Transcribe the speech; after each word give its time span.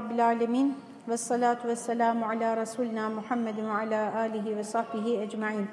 Rabbil 0.00 0.26
Alemin 0.26 0.78
ve 1.08 1.16
salatu 1.16 1.68
ve 1.68 1.76
selamu 1.76 2.26
ala 2.26 2.56
Resulina 2.56 3.10
Muhammedin 3.10 3.66
ve 3.66 3.72
ala 3.72 4.16
alihi 4.16 4.56
ve 4.56 4.64
sahbihi 4.64 5.20
ecmain. 5.20 5.66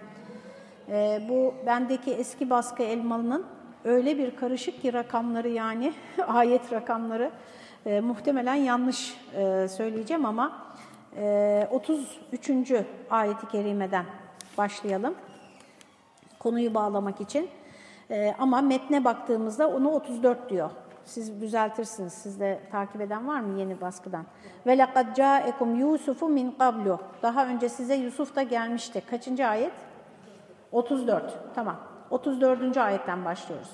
Ee, 0.89 1.21
bu 1.29 1.53
bendeki 1.65 2.11
eski 2.11 2.49
baskı 2.49 2.83
elmalının 2.83 3.45
öyle 3.85 4.17
bir 4.17 4.35
karışık 4.35 4.81
ki 4.81 4.93
rakamları 4.93 5.49
yani 5.49 5.93
ayet 6.27 6.73
rakamları 6.73 7.31
e, 7.85 7.99
muhtemelen 7.99 8.55
yanlış 8.55 9.17
e, 9.35 9.67
söyleyeceğim 9.67 10.25
ama 10.25 10.51
e, 11.17 11.67
33. 11.71 12.71
ayeti 13.09 13.47
kerimeden 13.47 14.05
başlayalım 14.57 15.15
konuyu 16.39 16.73
bağlamak 16.73 17.21
için. 17.21 17.49
E, 18.11 18.35
ama 18.39 18.61
metne 18.61 19.05
baktığımızda 19.05 19.67
onu 19.67 19.89
34 19.89 20.49
diyor. 20.49 20.71
Siz 21.07 21.41
düzeltirsiniz. 21.41 22.13
Sizde 22.13 22.59
takip 22.71 23.01
eden 23.01 23.27
var 23.27 23.39
mı 23.39 23.59
yeni 23.59 23.81
baskıdan? 23.81 24.25
Ve 24.65 24.77
laqad 24.77 25.15
ca'ekum 25.15 25.75
Yusufu 25.75 26.29
min 26.29 26.51
qablu. 26.51 26.99
Daha 27.21 27.47
önce 27.47 27.69
size 27.69 27.95
Yusuf 27.95 28.35
da 28.35 28.43
gelmişti. 28.43 29.03
Kaçıncı 29.09 29.47
ayet? 29.47 29.73
34. 30.71 31.39
Tamam. 31.55 31.75
34. 32.09 32.77
ayetten 32.77 33.25
başlıyoruz. 33.25 33.69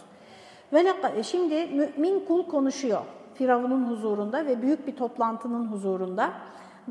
Ve 0.74 1.24
şimdi 1.24 1.66
mümin 1.66 2.26
kul 2.26 2.48
konuşuyor 2.48 3.02
Firavun'un 3.34 3.90
huzurunda 3.90 4.46
ve 4.46 4.62
büyük 4.62 4.88
bir 4.88 4.96
toplantının 4.96 5.66
huzurunda. 5.66 6.32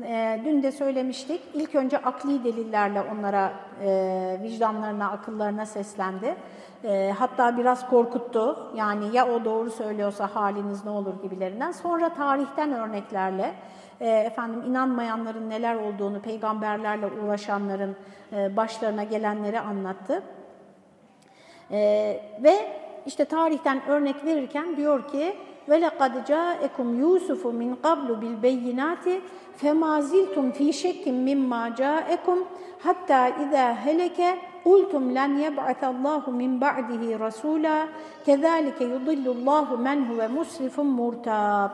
E, 0.01 0.41
dün 0.45 0.63
de 0.63 0.71
söylemiştik. 0.71 1.41
İlk 1.53 1.75
önce 1.75 1.97
akli 1.97 2.43
delillerle 2.43 3.01
onlara 3.01 3.53
e, 3.81 4.39
vicdanlarına, 4.43 5.11
akıllarına 5.11 5.65
seslendi. 5.65 6.35
E, 6.83 7.13
hatta 7.17 7.57
biraz 7.57 7.89
korkuttu. 7.89 8.71
Yani 8.75 9.15
ya 9.15 9.27
o 9.27 9.45
doğru 9.45 9.71
söylüyorsa 9.71 10.35
haliniz 10.35 10.85
ne 10.85 10.91
olur 10.91 11.21
gibilerinden. 11.23 11.71
Sonra 11.71 12.13
tarihten 12.13 12.73
örneklerle 12.73 13.53
e, 13.99 14.09
efendim 14.09 14.61
inanmayanların 14.67 15.49
neler 15.49 15.75
olduğunu, 15.75 16.21
peygamberlerle 16.21 17.05
uğraşanların 17.07 17.95
e, 18.33 18.57
başlarına 18.57 19.03
gelenleri 19.03 19.59
anlattı. 19.59 20.23
E, 21.71 21.79
ve 22.43 22.55
işte 23.05 23.25
tarihten 23.25 23.87
örnek 23.87 24.25
verirken 24.25 24.77
diyor 24.77 25.07
ki 25.07 25.37
وَلَقَدْ 25.68 26.24
جَاءَكُمْ 26.24 27.00
يُوسُفُ 27.00 27.46
مِنْ 27.46 27.74
قَبْلُ 27.74 28.14
بِالْبَيِّنَاتِ 28.14 29.06
فَمَا 29.56 30.00
زِلْتُمْ 30.00 30.52
ف۪ي 30.52 30.72
شَكٍ 30.72 31.08
مِمَّا 31.08 31.68
جَاءَكُمْ 31.68 32.38
حَتَّى 32.84 33.22
اِذَا 33.42 33.66
هَلَكَ 33.84 34.20
قُلْتُمْ 34.64 35.04
لَنْ 35.18 35.40
يَبْعَثَ 35.40 35.84
اللّٰهُ 35.84 36.30
مِنْ 36.30 36.58
بَعْدِهِ 36.58 37.02
رَسُولًا 37.26 37.78
كَذَٰلِكَ 38.26 38.80
يُضِلُّ 38.80 39.26
اللّٰهُ 39.36 39.76
مَنْ 39.76 39.98
هُوَ 40.10 40.20
مُسْرِفٌ 40.28 40.80
مُرْتَابٌ 40.80 41.70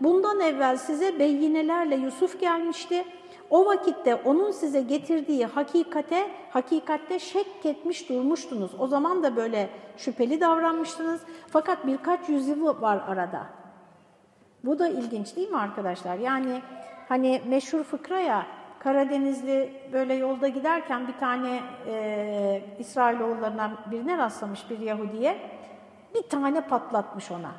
Bundan 0.00 0.40
evvel 0.40 0.76
size 0.76 1.18
beyinelerle 1.18 1.96
Yusuf 1.96 2.40
gelmişti. 2.40 3.04
O 3.53 3.65
vakitte 3.65 4.15
onun 4.15 4.51
size 4.51 4.81
getirdiği 4.81 5.45
hakikate, 5.45 6.31
hakikatte 6.49 7.19
şek 7.19 7.65
etmiş 7.65 8.09
durmuştunuz. 8.09 8.71
O 8.79 8.87
zaman 8.87 9.23
da 9.23 9.35
böyle 9.35 9.69
şüpheli 9.97 10.41
davranmıştınız. 10.41 11.21
Fakat 11.47 11.87
birkaç 11.87 12.29
yüzyıl 12.29 12.81
var 12.81 13.03
arada. 13.07 13.45
Bu 14.65 14.79
da 14.79 14.87
ilginç 14.87 15.35
değil 15.35 15.49
mi 15.49 15.57
arkadaşlar? 15.57 16.17
Yani 16.17 16.61
hani 17.09 17.41
meşhur 17.47 17.83
fıkra 17.83 18.19
ya, 18.19 18.45
Karadenizli 18.79 19.73
böyle 19.93 20.13
yolda 20.13 20.47
giderken 20.47 21.07
bir 21.07 21.17
tane 21.17 21.59
e, 21.87 22.61
İsrailoğullarından 22.79 23.71
birine 23.91 24.17
rastlamış 24.17 24.69
bir 24.69 24.79
Yahudiye. 24.79 25.37
Bir 26.15 26.21
tane 26.21 26.61
patlatmış 26.61 27.31
ona. 27.31 27.51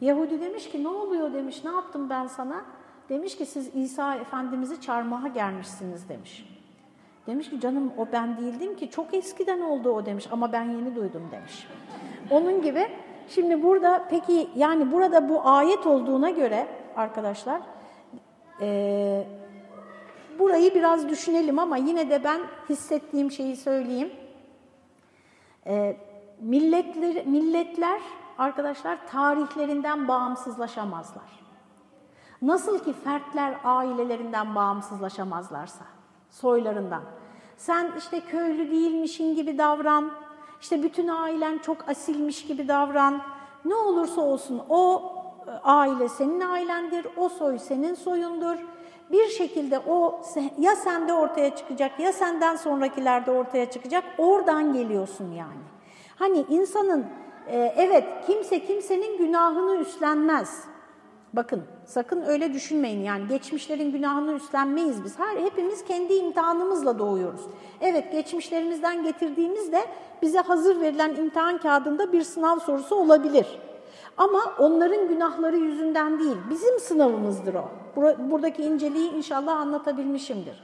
Yahudi 0.00 0.40
demiş 0.40 0.70
ki 0.70 0.84
ne 0.84 0.88
oluyor 0.88 1.32
demiş, 1.32 1.64
ne 1.64 1.70
yaptım 1.70 2.10
ben 2.10 2.26
sana? 2.26 2.64
Demiş 3.08 3.36
ki 3.36 3.46
siz 3.46 3.70
İsa 3.74 4.14
Efendimiz'i 4.14 4.80
çarmıha 4.80 5.28
gelmişsiniz 5.28 6.08
demiş. 6.08 6.46
Demiş 7.26 7.50
ki 7.50 7.60
canım 7.60 7.92
o 7.98 8.06
ben 8.12 8.36
değildim 8.36 8.76
ki 8.76 8.90
çok 8.90 9.14
eskiden 9.14 9.60
oldu 9.60 9.90
o 9.90 10.06
demiş 10.06 10.28
ama 10.30 10.52
ben 10.52 10.64
yeni 10.64 10.96
duydum 10.96 11.28
demiş. 11.32 11.68
Onun 12.30 12.62
gibi 12.62 12.88
şimdi 13.28 13.62
burada 13.62 14.04
peki 14.10 14.48
yani 14.56 14.92
burada 14.92 15.28
bu 15.28 15.46
ayet 15.46 15.86
olduğuna 15.86 16.30
göre 16.30 16.66
arkadaşlar 16.96 17.60
e, 18.60 19.26
burayı 20.38 20.74
biraz 20.74 21.08
düşünelim 21.08 21.58
ama 21.58 21.76
yine 21.76 22.10
de 22.10 22.24
ben 22.24 22.40
hissettiğim 22.68 23.30
şeyi 23.30 23.56
söyleyeyim. 23.56 24.12
E, 25.66 25.96
milletler, 26.40 27.26
milletler 27.26 28.00
arkadaşlar 28.38 29.06
tarihlerinden 29.06 30.08
bağımsızlaşamazlar. 30.08 31.43
Nasıl 32.44 32.78
ki 32.78 32.92
fertler 32.92 33.54
ailelerinden 33.64 34.54
bağımsızlaşamazlarsa, 34.54 35.84
soylarından. 36.30 37.02
Sen 37.56 37.92
işte 37.98 38.20
köylü 38.20 38.70
değilmişin 38.70 39.34
gibi 39.34 39.58
davran, 39.58 40.10
işte 40.60 40.82
bütün 40.82 41.08
ailen 41.08 41.58
çok 41.58 41.88
asilmiş 41.88 42.46
gibi 42.46 42.68
davran. 42.68 43.20
Ne 43.64 43.74
olursa 43.74 44.20
olsun 44.20 44.62
o 44.68 45.12
aile 45.62 46.08
senin 46.08 46.40
ailendir, 46.40 47.06
o 47.16 47.28
soy 47.28 47.58
senin 47.58 47.94
soyundur. 47.94 48.56
Bir 49.12 49.28
şekilde 49.28 49.78
o 49.78 50.20
ya 50.58 50.76
sende 50.76 51.12
ortaya 51.12 51.56
çıkacak 51.56 52.00
ya 52.00 52.12
senden 52.12 52.56
sonrakilerde 52.56 53.30
ortaya 53.30 53.70
çıkacak. 53.70 54.04
Oradan 54.18 54.72
geliyorsun 54.72 55.32
yani. 55.32 55.64
Hani 56.16 56.44
insanın 56.48 57.06
evet 57.76 58.04
kimse 58.26 58.66
kimsenin 58.66 59.18
günahını 59.18 59.76
üstlenmez. 59.76 60.64
Bakın 61.36 61.62
sakın 61.84 62.22
öyle 62.22 62.52
düşünmeyin 62.52 63.02
yani 63.02 63.28
geçmişlerin 63.28 63.92
günahını 63.92 64.32
üstlenmeyiz 64.32 65.04
biz. 65.04 65.18
Her 65.18 65.36
hepimiz 65.36 65.84
kendi 65.84 66.14
imtihanımızla 66.14 66.98
doğuyoruz. 66.98 67.40
Evet 67.80 68.12
geçmişlerimizden 68.12 69.02
getirdiğimiz 69.02 69.72
de 69.72 69.80
bize 70.22 70.38
hazır 70.38 70.80
verilen 70.80 71.14
imtihan 71.14 71.58
kağıdında 71.58 72.12
bir 72.12 72.22
sınav 72.22 72.58
sorusu 72.58 72.96
olabilir. 72.96 73.46
Ama 74.16 74.40
onların 74.58 75.08
günahları 75.08 75.56
yüzünden 75.56 76.18
değil, 76.18 76.36
bizim 76.50 76.80
sınavımızdır 76.80 77.54
o. 77.54 77.64
Buradaki 78.18 78.62
inceliği 78.62 79.12
inşallah 79.12 79.60
anlatabilmişimdir. 79.60 80.62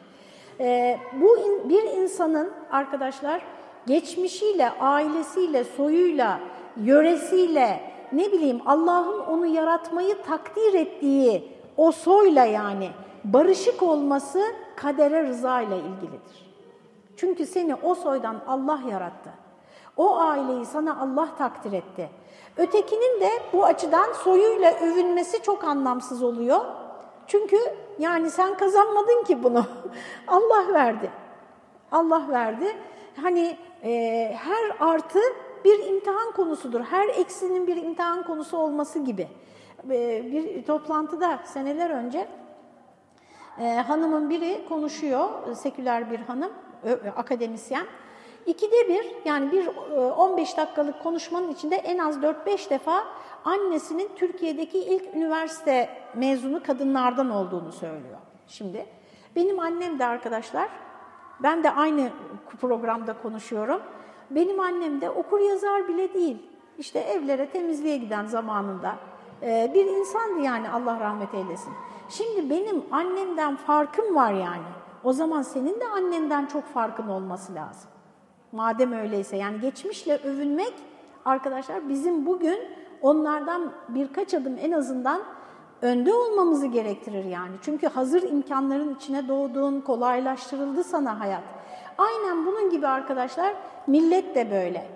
Ee, 0.61 0.99
bu 1.21 1.39
in, 1.39 1.69
bir 1.69 1.83
insanın 1.83 2.51
arkadaşlar 2.71 3.43
geçmişiyle, 3.87 4.71
ailesiyle, 4.71 5.65
soyuyla, 5.65 6.41
yöresiyle, 6.77 7.81
ne 8.13 8.33
bileyim 8.33 8.61
Allah'ın 8.67 9.21
onu 9.21 9.47
yaratmayı 9.47 10.23
takdir 10.23 10.75
ettiği 10.75 11.53
o 11.77 11.93
soyla 11.93 12.45
yani 12.45 12.91
barışık 13.25 13.83
olması 13.83 14.43
kadere 14.77 15.23
rıza 15.23 15.61
ile 15.61 15.77
ilgilidir. 15.77 16.51
Çünkü 17.17 17.47
seni 17.47 17.75
o 17.75 17.95
soydan 17.95 18.37
Allah 18.49 18.81
yarattı. 18.91 19.31
O 19.97 20.19
aileyi 20.19 20.65
sana 20.65 21.01
Allah 21.01 21.29
takdir 21.39 21.73
etti. 21.73 22.11
Ötekinin 22.57 23.21
de 23.21 23.31
bu 23.53 23.65
açıdan 23.65 24.13
soyuyla 24.13 24.75
övünmesi 24.75 25.43
çok 25.43 25.65
anlamsız 25.65 26.23
oluyor. 26.23 26.61
Çünkü 27.27 27.57
yani 27.99 28.31
sen 28.31 28.57
kazanmadın 28.57 29.25
ki 29.25 29.43
bunu. 29.43 29.65
Allah 30.29 30.75
verdi. 30.75 31.11
Allah 31.93 32.23
verdi. 32.29 32.77
Hani 33.23 33.57
e, 33.85 34.33
her 34.39 34.89
artı 34.89 35.19
bir 35.65 35.87
imtihan 35.87 36.33
konusudur. 36.33 36.81
Her 36.81 37.09
eksinin 37.09 37.67
bir 37.67 37.77
imtihan 37.77 38.23
konusu 38.23 38.59
olması 38.59 38.99
gibi. 38.99 39.29
Bir 39.85 40.65
toplantıda 40.65 41.41
seneler 41.45 41.91
önce 41.91 42.29
hanımın 43.87 44.31
biri 44.31 44.69
konuşuyor, 44.69 45.55
seküler 45.55 46.11
bir 46.11 46.19
hanım, 46.19 46.53
akademisyen. 47.17 47.87
İkide 48.47 48.89
bir 48.89 49.07
yani 49.25 49.53
bir 49.53 49.67
15 50.17 50.57
dakikalık 50.57 51.03
konuşmanın 51.03 51.49
içinde 51.49 51.77
en 51.77 51.99
az 51.99 52.17
4-5 52.17 52.71
defa 52.71 53.05
annesinin 53.45 54.11
Türkiye'deki 54.17 54.79
ilk 54.79 55.15
üniversite 55.15 55.89
mezunu 56.15 56.63
kadınlardan 56.63 57.31
olduğunu 57.31 57.73
söylüyor. 57.73 58.19
Şimdi 58.49 58.87
benim 59.37 59.61
annem 59.61 59.99
de 59.99 60.07
arkadaşlar, 60.07 60.69
ben 61.43 61.65
de 61.65 61.71
aynı 61.71 62.11
programda 62.61 63.23
konuşuyorum. 63.23 63.83
Benim 64.31 64.61
annem 64.61 65.01
de 65.01 65.11
okur 65.11 65.41
yazar 65.41 65.89
bile 65.89 66.15
değil. 66.15 66.39
İşte 66.79 66.99
evlere 66.99 67.51
temizliğe 67.51 67.97
giden 67.97 68.27
zamanında 68.27 68.95
bir 69.43 69.87
insandı 69.87 70.41
yani 70.41 70.71
Allah 70.71 71.01
rahmet 71.01 71.35
eylesin. 71.35 71.73
Şimdi 72.09 72.51
benim 72.51 72.83
annemden 72.91 73.57
farkım 73.57 74.15
var 74.15 74.33
yani. 74.33 74.63
O 75.05 75.13
zaman 75.13 75.43
senin 75.43 75.81
de 75.81 75.87
annenden 75.87 76.47
çok 76.47 76.65
farkın 76.65 77.09
olması 77.09 77.55
lazım. 77.55 77.91
Madem 78.53 78.93
öyleyse 78.93 79.37
yani 79.37 79.61
geçmişle 79.61 80.17
övünmek 80.17 80.75
arkadaşlar 81.25 81.89
bizim 81.89 82.27
bugün 82.27 82.59
onlardan 83.03 83.73
birkaç 83.89 84.35
adım 84.35 84.57
en 84.61 84.73
azından 84.73 85.23
önde 85.83 86.15
olmamızı 86.15 86.67
gerektirir 86.67 87.25
yani. 87.25 87.53
Çünkü 87.63 87.87
hazır 87.87 88.23
imkanların 88.23 88.95
içine 88.95 89.29
doğduğun, 89.29 89.81
kolaylaştırıldı 89.81 90.85
sana 90.85 91.21
hayat. 91.21 91.43
Aynen 92.01 92.47
bunun 92.47 92.71
gibi 92.71 92.87
arkadaşlar 92.87 93.55
millet 93.87 94.35
de 94.35 94.51
böyle. 94.51 94.87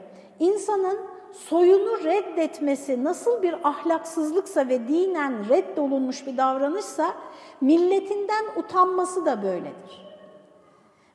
İnsanın 0.41 0.99
soyunu 1.33 2.05
reddetmesi 2.05 3.05
nasıl 3.05 3.43
bir 3.43 3.55
ahlaksızlıksa 3.69 4.69
ve 4.69 4.89
dinen 4.89 5.49
reddolunmuş 5.49 6.27
bir 6.27 6.37
davranışsa 6.37 7.15
milletinden 7.61 8.45
utanması 8.57 9.27
da 9.27 9.43
böyledir. 9.43 10.05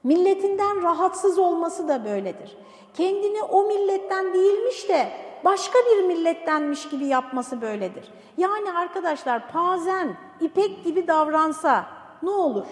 Milletinden 0.03 0.83
rahatsız 0.83 1.39
olması 1.39 1.87
da 1.87 2.05
böyledir. 2.05 2.57
Kendini 2.93 3.43
o 3.43 3.63
milletten 3.63 4.33
değilmiş 4.33 4.89
de 4.89 5.07
başka 5.45 5.79
bir 5.79 6.03
millettenmiş 6.03 6.89
gibi 6.89 7.05
yapması 7.05 7.61
böyledir. 7.61 8.11
Yani 8.37 8.71
arkadaşlar 8.71 9.51
pazen, 9.51 10.17
ipek 10.41 10.83
gibi 10.83 11.07
davransa 11.07 11.85
ne 12.23 12.29
olur? 12.29 12.65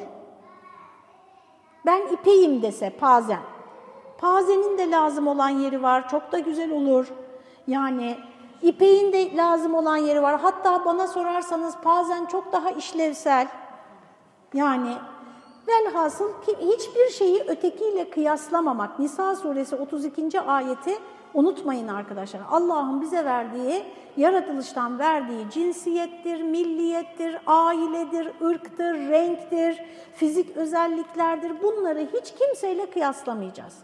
Ben 1.88 2.01
ipeğim 2.13 2.62
dese 2.62 2.89
pazen. 2.89 3.39
Pazenin 4.18 4.78
de 4.78 4.92
lazım 4.92 5.28
olan 5.28 5.50
yeri 5.50 5.84
var, 5.84 6.10
çok 6.10 6.31
da 6.31 6.39
güzel 6.39 6.72
olur. 6.72 7.07
Yani 7.68 8.18
ipeğin 8.62 9.13
de 9.13 9.36
lazım 9.36 9.75
olan 9.75 9.98
yeri 9.98 10.22
var. 10.22 10.39
Hatta 10.39 10.86
bana 10.86 11.07
sorarsanız 11.07 11.78
pazen 11.84 12.25
çok 12.25 12.51
daha 12.51 12.72
işlevsel. 12.72 13.48
Yani 14.54 14.94
velhasıl 15.68 16.30
hiçbir 16.48 17.10
şeyi 17.10 17.44
ötekiyle 17.48 18.10
kıyaslamamak. 18.10 19.00
Nisa 19.00 19.36
suresi 19.36 19.75
32. 19.75 20.42
ayeti 20.42 20.98
unutmayın 21.38 21.88
arkadaşlar. 21.88 22.42
Allah'ın 22.50 23.01
bize 23.01 23.25
verdiği, 23.25 23.84
yaratılıştan 24.18 25.00
verdiği 25.00 25.50
cinsiyettir, 25.51 26.42
milliyettir, 26.42 27.38
ailedir, 27.45 28.28
ırktır, 28.42 28.95
renktir, 29.10 29.84
fizik 30.13 30.57
özelliklerdir. 30.57 31.63
Bunları 31.63 32.07
hiç 32.13 32.34
kimseyle 32.34 32.86
kıyaslamayacağız. 32.86 33.78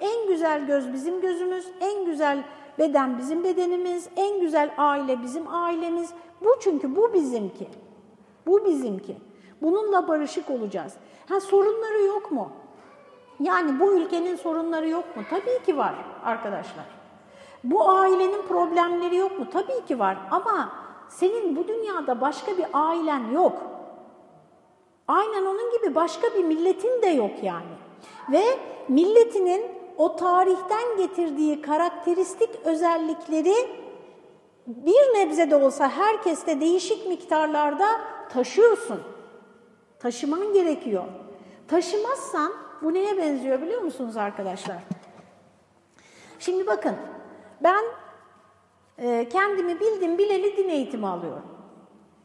En 0.00 0.28
güzel 0.28 0.66
göz 0.66 0.92
bizim 0.92 1.20
gözümüz, 1.20 1.66
en 1.80 2.04
güzel 2.04 2.44
beden 2.78 3.18
bizim 3.18 3.44
bedenimiz, 3.44 4.08
en 4.16 4.40
güzel 4.40 4.70
aile 4.78 5.22
bizim 5.22 5.54
ailemiz. 5.54 6.10
Bu 6.40 6.48
çünkü 6.60 6.96
bu 6.96 7.12
bizimki. 7.12 7.68
Bu 8.46 8.64
bizimki. 8.64 9.16
Bununla 9.62 10.08
barışık 10.08 10.50
olacağız. 10.50 10.92
Ha 11.28 11.40
sorunları 11.40 12.02
yok 12.02 12.32
mu? 12.32 12.52
Yani 13.42 13.80
bu 13.80 13.92
ülkenin 13.92 14.36
sorunları 14.36 14.88
yok 14.88 15.16
mu? 15.16 15.22
Tabii 15.30 15.62
ki 15.66 15.76
var 15.76 15.94
arkadaşlar. 16.24 16.84
Bu 17.64 17.88
ailenin 17.88 18.42
problemleri 18.42 19.16
yok 19.16 19.38
mu? 19.38 19.46
Tabii 19.52 19.84
ki 19.86 19.98
var 19.98 20.16
ama 20.30 20.72
senin 21.08 21.56
bu 21.56 21.68
dünyada 21.68 22.20
başka 22.20 22.58
bir 22.58 22.66
ailen 22.72 23.30
yok. 23.30 23.62
Aynen 25.08 25.46
onun 25.46 25.70
gibi 25.72 25.94
başka 25.94 26.34
bir 26.34 26.44
milletin 26.44 27.02
de 27.02 27.06
yok 27.06 27.30
yani. 27.42 27.74
Ve 28.32 28.42
milletinin 28.88 29.64
o 29.96 30.16
tarihten 30.16 30.96
getirdiği 30.98 31.62
karakteristik 31.62 32.50
özellikleri 32.64 33.54
bir 34.66 35.14
nebze 35.14 35.50
de 35.50 35.56
olsa 35.56 35.88
herkeste 35.88 36.60
değişik 36.60 37.08
miktarlarda 37.08 37.86
taşıyorsun. 38.32 39.00
Taşıman 39.98 40.52
gerekiyor. 40.52 41.04
Taşımazsan 41.68 42.52
bu 42.82 42.94
neye 42.94 43.18
benziyor 43.18 43.62
biliyor 43.62 43.82
musunuz 43.82 44.16
arkadaşlar? 44.16 44.76
Şimdi 46.38 46.66
bakın 46.66 46.96
ben 47.62 47.84
e, 48.98 49.28
kendimi 49.28 49.80
bildim 49.80 50.18
bileli 50.18 50.56
din 50.56 50.68
eğitimi 50.68 51.06
alıyorum. 51.06 51.46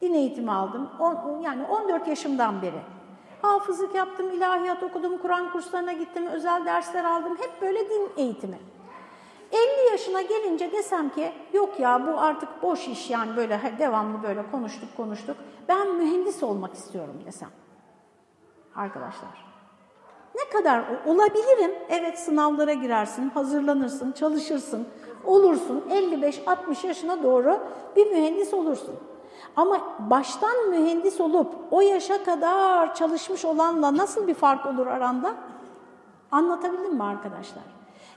Din 0.01 0.13
eğitimi 0.13 0.51
aldım. 0.51 0.89
Yani 1.43 1.65
14 1.65 2.07
yaşımdan 2.07 2.61
beri. 2.61 2.81
Hafızlık 3.41 3.95
yaptım, 3.95 4.31
ilahiyat 4.31 4.83
okudum, 4.83 5.17
Kur'an 5.17 5.51
kurslarına 5.51 5.93
gittim, 5.93 6.27
özel 6.27 6.65
dersler 6.65 7.03
aldım. 7.03 7.37
Hep 7.39 7.61
böyle 7.61 7.89
din 7.89 8.11
eğitimi. 8.17 8.57
50 9.51 9.91
yaşına 9.91 10.21
gelince 10.21 10.71
desem 10.71 11.09
ki 11.09 11.31
yok 11.53 11.79
ya 11.79 12.07
bu 12.07 12.19
artık 12.19 12.61
boş 12.61 12.87
iş 12.87 13.09
yani 13.09 13.35
böyle 13.35 13.75
devamlı 13.79 14.23
böyle 14.23 14.51
konuştuk 14.51 14.97
konuştuk. 14.97 15.37
Ben 15.67 15.95
mühendis 15.95 16.43
olmak 16.43 16.73
istiyorum 16.73 17.21
desem. 17.25 17.49
Arkadaşlar. 18.75 19.56
Ne 20.37 20.57
kadar 20.57 20.83
olabilirim? 21.05 21.71
Evet 21.89 22.19
sınavlara 22.19 22.73
girersin, 22.73 23.29
hazırlanırsın, 23.29 24.11
çalışırsın, 24.11 24.87
olursun. 25.25 25.83
55-60 25.89 26.87
yaşına 26.87 27.23
doğru 27.23 27.59
bir 27.95 28.11
mühendis 28.11 28.53
olursun. 28.53 28.95
Ama 29.55 29.79
baştan 29.99 30.69
mühendis 30.69 31.21
olup 31.21 31.55
o 31.71 31.81
yaşa 31.81 32.23
kadar 32.23 32.95
çalışmış 32.95 33.45
olanla 33.45 33.97
nasıl 33.97 34.27
bir 34.27 34.33
fark 34.33 34.65
olur 34.65 34.87
aranda? 34.87 35.33
Anlatabildim 36.31 36.95
mi 36.95 37.03
arkadaşlar? 37.03 37.63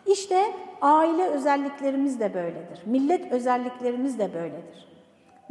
İşte 0.07 0.55
aile 0.83 1.29
özelliklerimiz 1.29 2.21
de 2.21 2.35
böyledir. 2.35 2.83
Millet 2.87 3.33
özelliklerimiz 3.33 4.19
de 4.19 4.35
böyledir. 4.35 4.89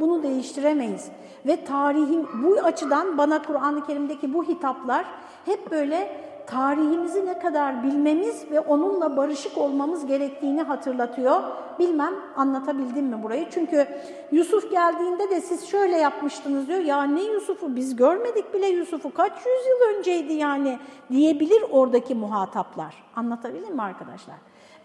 Bunu 0.00 0.22
değiştiremeyiz. 0.22 1.08
Ve 1.46 1.64
tarihin 1.64 2.28
bu 2.42 2.54
açıdan 2.54 3.18
bana 3.18 3.42
Kur'an-ı 3.42 3.86
Kerim'deki 3.86 4.34
bu 4.34 4.44
hitaplar 4.44 5.06
hep 5.44 5.70
böyle 5.70 6.29
tarihimizi 6.46 7.26
ne 7.26 7.38
kadar 7.38 7.82
bilmemiz 7.82 8.50
ve 8.50 8.60
onunla 8.60 9.16
barışık 9.16 9.58
olmamız 9.58 10.06
gerektiğini 10.06 10.62
hatırlatıyor. 10.62 11.42
Bilmem 11.78 12.14
anlatabildim 12.36 13.06
mi 13.06 13.22
burayı? 13.22 13.46
Çünkü 13.50 13.88
Yusuf 14.32 14.70
geldiğinde 14.70 15.30
de 15.30 15.40
siz 15.40 15.68
şöyle 15.68 15.96
yapmıştınız 15.96 16.68
diyor. 16.68 16.80
Ya 16.80 17.02
ne 17.02 17.22
Yusuf'u 17.22 17.76
biz 17.76 17.96
görmedik 17.96 18.54
bile 18.54 18.66
Yusuf'u 18.66 19.14
kaç 19.14 19.32
yüzyıl 19.32 19.98
önceydi 19.98 20.32
yani 20.32 20.78
diyebilir 21.10 21.64
oradaki 21.70 22.14
muhataplar. 22.14 22.94
Anlatabildim 23.16 23.74
mi 23.74 23.82
arkadaşlar? 23.82 24.36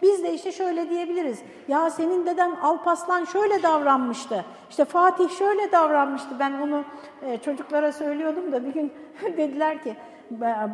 Biz 0.02 0.22
de 0.22 0.34
işte 0.34 0.52
şöyle 0.52 0.90
diyebiliriz. 0.90 1.42
Ya 1.68 1.90
senin 1.90 2.26
deden 2.26 2.50
Alpaslan 2.62 3.24
şöyle 3.24 3.62
davranmıştı. 3.62 4.44
İşte 4.70 4.84
Fatih 4.84 5.28
şöyle 5.28 5.72
davranmıştı. 5.72 6.28
Ben 6.38 6.52
onu 6.52 6.84
e, 7.22 7.38
çocuklara 7.38 7.92
söylüyordum 7.92 8.52
da 8.52 8.64
bir 8.64 8.74
gün 8.74 8.92
dediler 9.36 9.82
ki 9.82 9.96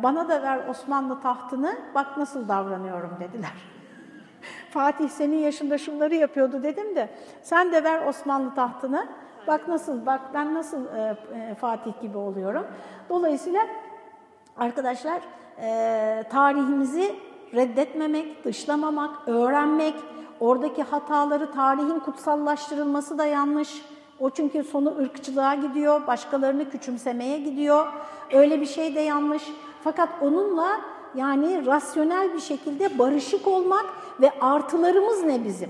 bana 0.03 0.29
da 0.29 0.41
ver 0.41 0.67
Osmanlı 0.67 1.21
tahtını 1.21 1.77
bak 1.95 2.17
nasıl 2.17 2.47
davranıyorum 2.47 3.17
dediler. 3.19 3.51
Fatih 4.69 5.09
senin 5.09 5.37
yaşında 5.37 5.77
şunları 5.77 6.15
yapıyordu 6.15 6.63
dedim 6.63 6.95
de 6.95 7.09
sen 7.41 7.71
de 7.71 7.83
ver 7.83 8.07
Osmanlı 8.07 8.55
tahtını 8.55 9.07
bak 9.47 9.67
nasıl 9.67 10.05
bak 10.05 10.21
ben 10.33 10.53
nasıl 10.53 10.85
e, 10.85 11.17
e, 11.35 11.55
Fatih 11.55 11.91
gibi 12.01 12.17
oluyorum. 12.17 12.65
Dolayısıyla 13.09 13.67
arkadaşlar 14.57 15.21
e, 15.61 16.23
tarihimizi 16.29 17.15
reddetmemek, 17.53 18.45
dışlamamak, 18.45 19.27
öğrenmek, 19.27 19.95
oradaki 20.39 20.83
hataları 20.83 21.51
tarihin 21.51 21.99
kutsallaştırılması 21.99 23.17
da 23.17 23.25
yanlış. 23.25 23.92
O 24.23 24.29
çünkü 24.29 24.63
sonu 24.63 24.97
ırkçılığa 24.97 25.55
gidiyor, 25.55 26.07
başkalarını 26.07 26.69
küçümsemeye 26.69 27.37
gidiyor. 27.37 27.87
Öyle 28.33 28.61
bir 28.61 28.65
şey 28.65 28.95
de 28.95 28.99
yanlış. 28.99 29.43
Fakat 29.83 30.09
onunla 30.21 30.81
yani 31.15 31.65
rasyonel 31.65 32.33
bir 32.33 32.39
şekilde 32.39 32.99
barışık 32.99 33.47
olmak 33.47 33.85
ve 34.21 34.31
artılarımız 34.41 35.23
ne 35.23 35.45
bizim? 35.45 35.69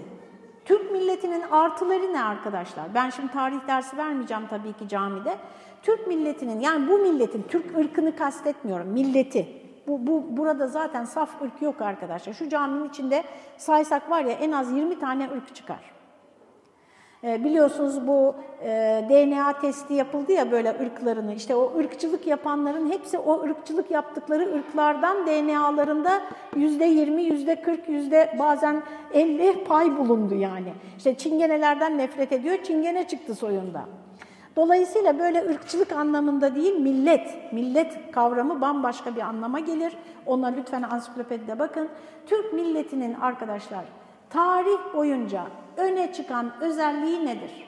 Türk 0.65 0.91
milletinin 0.91 1.41
artıları 1.51 2.13
ne 2.13 2.23
arkadaşlar? 2.23 2.93
Ben 2.93 3.09
şimdi 3.09 3.31
tarih 3.31 3.67
dersi 3.67 3.97
vermeyeceğim 3.97 4.43
tabii 4.49 4.73
ki 4.73 4.87
camide. 4.87 5.37
Türk 5.83 6.07
milletinin 6.07 6.59
yani 6.59 6.89
bu 6.89 6.97
milletin, 6.97 7.45
Türk 7.47 7.77
ırkını 7.77 8.15
kastetmiyorum, 8.15 8.87
milleti. 8.87 9.47
Bu, 9.87 10.07
bu, 10.07 10.37
burada 10.37 10.67
zaten 10.67 11.05
saf 11.05 11.41
ırk 11.41 11.61
yok 11.61 11.81
arkadaşlar. 11.81 12.33
Şu 12.33 12.49
caminin 12.49 12.89
içinde 12.89 13.23
saysak 13.57 14.11
var 14.11 14.25
ya 14.25 14.31
en 14.31 14.51
az 14.51 14.71
20 14.71 14.99
tane 14.99 15.29
ırk 15.35 15.55
çıkar. 15.55 15.92
Ee, 17.23 17.43
biliyorsunuz 17.43 18.07
bu 18.07 18.35
e, 18.63 18.69
DNA 19.09 19.59
testi 19.59 19.93
yapıldı 19.93 20.31
ya 20.31 20.51
böyle 20.51 20.69
ırklarını. 20.69 21.33
İşte 21.33 21.55
o 21.55 21.77
ırkçılık 21.77 22.27
yapanların 22.27 22.91
hepsi 22.91 23.17
o 23.17 23.43
ırkçılık 23.43 23.91
yaptıkları 23.91 24.55
ırklardan 24.55 25.27
DNA'larında 25.27 26.21
yüzde 26.55 26.85
yirmi, 26.85 27.23
yüzde 27.23 27.61
kırk, 27.61 27.89
yüzde 27.89 28.35
bazen 28.39 28.83
elli 29.13 29.63
pay 29.63 29.97
bulundu 29.97 30.35
yani. 30.35 30.73
İşte 30.97 31.15
çingenelerden 31.15 31.97
nefret 31.97 32.31
ediyor, 32.31 32.63
çingene 32.63 33.07
çıktı 33.07 33.35
soyunda. 33.35 33.81
Dolayısıyla 34.55 35.19
böyle 35.19 35.49
ırkçılık 35.49 35.91
anlamında 35.91 36.55
değil, 36.55 36.79
millet, 36.79 37.53
millet 37.53 38.11
kavramı 38.11 38.61
bambaşka 38.61 39.15
bir 39.15 39.21
anlama 39.21 39.59
gelir. 39.59 39.93
Ona 40.25 40.47
lütfen 40.47 40.81
ansiklopedide 40.81 41.59
bakın. 41.59 41.89
Türk 42.25 42.53
milletinin 42.53 43.13
arkadaşlar 43.13 44.02
tarih 44.33 44.93
boyunca 44.93 45.43
öne 45.77 46.13
çıkan 46.13 46.51
özelliği 46.61 47.25
nedir? 47.25 47.67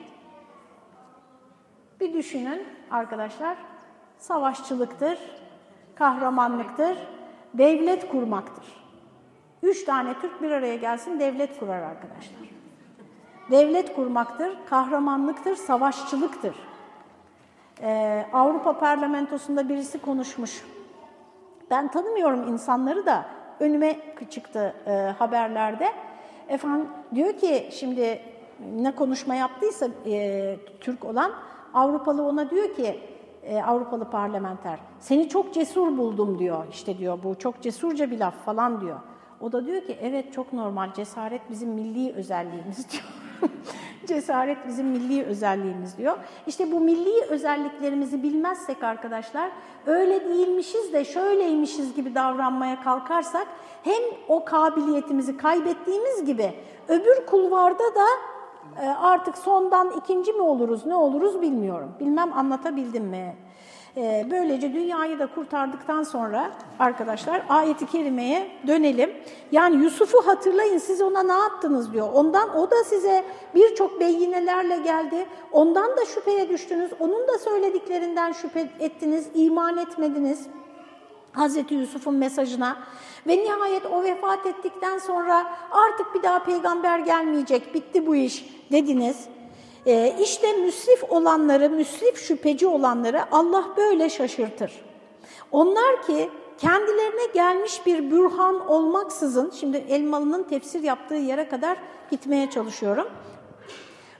Bir 2.00 2.14
düşünün 2.14 2.66
arkadaşlar. 2.90 3.56
Savaşçılıktır, 4.18 5.18
kahramanlıktır, 5.94 6.98
devlet 7.54 8.08
kurmaktır. 8.08 8.64
Üç 9.62 9.84
tane 9.84 10.14
Türk 10.20 10.42
bir 10.42 10.50
araya 10.50 10.76
gelsin 10.76 11.20
devlet 11.20 11.58
kurar 11.58 11.82
arkadaşlar. 11.82 12.48
Devlet 13.50 13.94
kurmaktır, 13.94 14.58
kahramanlıktır, 14.70 15.56
savaşçılıktır. 15.56 16.54
Ee, 17.82 18.26
Avrupa 18.32 18.78
Parlamentosu'nda 18.78 19.68
birisi 19.68 19.98
konuşmuş. 19.98 20.64
Ben 21.70 21.88
tanımıyorum 21.88 22.48
insanları 22.48 23.06
da 23.06 23.26
önüme 23.60 23.96
çıktı 24.30 24.74
e, 24.86 24.90
haberlerde. 25.18 25.92
Efendim 26.48 26.88
diyor 27.14 27.32
ki 27.32 27.68
şimdi 27.70 28.20
ne 28.76 28.94
konuşma 28.94 29.34
yaptıysa 29.34 29.88
e, 30.06 30.56
Türk 30.80 31.04
olan 31.04 31.32
Avrupalı 31.74 32.22
ona 32.22 32.50
diyor 32.50 32.74
ki 32.74 33.00
e, 33.42 33.62
Avrupalı 33.62 34.10
parlamenter 34.10 34.78
seni 35.00 35.28
çok 35.28 35.54
cesur 35.54 35.98
buldum 35.98 36.38
diyor 36.38 36.64
işte 36.70 36.98
diyor 36.98 37.18
bu 37.22 37.38
çok 37.38 37.62
cesurca 37.62 38.10
bir 38.10 38.18
laf 38.18 38.44
falan 38.44 38.80
diyor. 38.80 39.00
O 39.40 39.52
da 39.52 39.66
diyor 39.66 39.82
ki 39.82 39.98
evet 40.02 40.32
çok 40.32 40.52
normal 40.52 40.92
cesaret 40.92 41.50
bizim 41.50 41.68
milli 41.70 42.12
özelliğimiz 42.12 42.90
diyor. 42.92 43.25
cesaret 44.06 44.58
bizim 44.68 44.86
milli 44.86 45.24
özelliğimiz 45.24 45.98
diyor. 45.98 46.16
İşte 46.46 46.72
bu 46.72 46.80
milli 46.80 47.24
özelliklerimizi 47.28 48.22
bilmezsek 48.22 48.84
arkadaşlar 48.84 49.50
öyle 49.86 50.24
değilmişiz 50.24 50.92
de 50.92 51.04
şöyleymişiz 51.04 51.94
gibi 51.94 52.14
davranmaya 52.14 52.82
kalkarsak 52.82 53.46
hem 53.82 54.02
o 54.28 54.44
kabiliyetimizi 54.44 55.36
kaybettiğimiz 55.36 56.24
gibi 56.24 56.54
öbür 56.88 57.26
kulvarda 57.26 57.84
da 57.94 58.06
e, 58.82 58.88
artık 58.88 59.38
sondan 59.38 59.90
ikinci 59.98 60.32
mi 60.32 60.42
oluruz 60.42 60.86
ne 60.86 60.94
oluruz 60.94 61.42
bilmiyorum. 61.42 61.92
Bilmem 62.00 62.32
anlatabildim 62.32 63.04
mi? 63.04 63.36
E, 63.96 64.26
böylece 64.30 64.74
dünyayı 64.74 65.18
da 65.18 65.26
kurtardıktan 65.26 66.02
sonra 66.02 66.50
arkadaşlar 66.78 67.42
ayeti 67.48 67.86
kerimeye 67.86 68.50
dönelim. 68.66 69.10
Yani 69.52 69.84
Yusuf'u 69.84 70.26
hatırlayın 70.26 70.78
siz 70.78 71.02
ona 71.02 71.22
ne 71.22 71.32
yaptınız 71.32 71.92
diyor. 71.92 72.08
Ondan 72.12 72.56
o 72.56 72.70
da 72.70 72.84
size 72.84 73.24
birçok 73.54 74.00
beyinelerle 74.00 74.76
geldi. 74.76 75.26
Ondan 75.52 75.96
da 75.96 76.04
şüpheye 76.04 76.48
düştünüz. 76.48 76.90
Onun 77.00 77.28
da 77.28 77.38
söylediklerinden 77.38 78.32
şüphe 78.32 78.70
ettiniz, 78.80 79.28
iman 79.34 79.78
etmediniz. 79.78 80.46
Hazreti 81.32 81.74
Yusuf'un 81.74 82.14
mesajına 82.14 82.76
ve 83.26 83.36
nihayet 83.36 83.86
o 83.86 84.02
vefat 84.02 84.46
ettikten 84.46 84.98
sonra 84.98 85.46
artık 85.70 86.14
bir 86.14 86.22
daha 86.22 86.44
peygamber 86.44 86.98
gelmeyecek, 86.98 87.74
bitti 87.74 88.06
bu 88.06 88.16
iş 88.16 88.46
dediniz. 88.72 89.28
Ee, 89.86 90.16
işte 90.22 90.52
müsrif 90.52 91.04
olanları, 91.10 91.70
müsrif 91.70 92.16
şüpheci 92.16 92.66
olanları 92.66 93.34
Allah 93.34 93.64
böyle 93.76 94.10
şaşırtır. 94.10 94.72
Onlar 95.52 96.02
ki 96.02 96.30
kendilerine 96.58 97.26
gelmiş 97.34 97.86
bir 97.86 98.10
bürhan 98.10 98.68
olmaksızın, 98.68 99.52
şimdi 99.60 99.76
Elmalı'nın 99.76 100.42
tefsir 100.42 100.82
yaptığı 100.82 101.14
yere 101.14 101.48
kadar 101.48 101.78
gitmeye 102.10 102.50
çalışıyorum. 102.50 103.08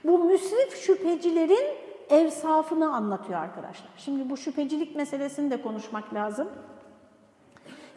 Bu 0.03 0.19
müsrif 0.19 0.75
şüphecilerin 0.85 1.65
evsafını 2.09 2.93
anlatıyor 2.93 3.39
arkadaşlar. 3.39 3.89
Şimdi 3.97 4.29
bu 4.29 4.37
şüphecilik 4.37 4.95
meselesini 4.95 5.51
de 5.51 5.61
konuşmak 5.61 6.13
lazım. 6.13 6.49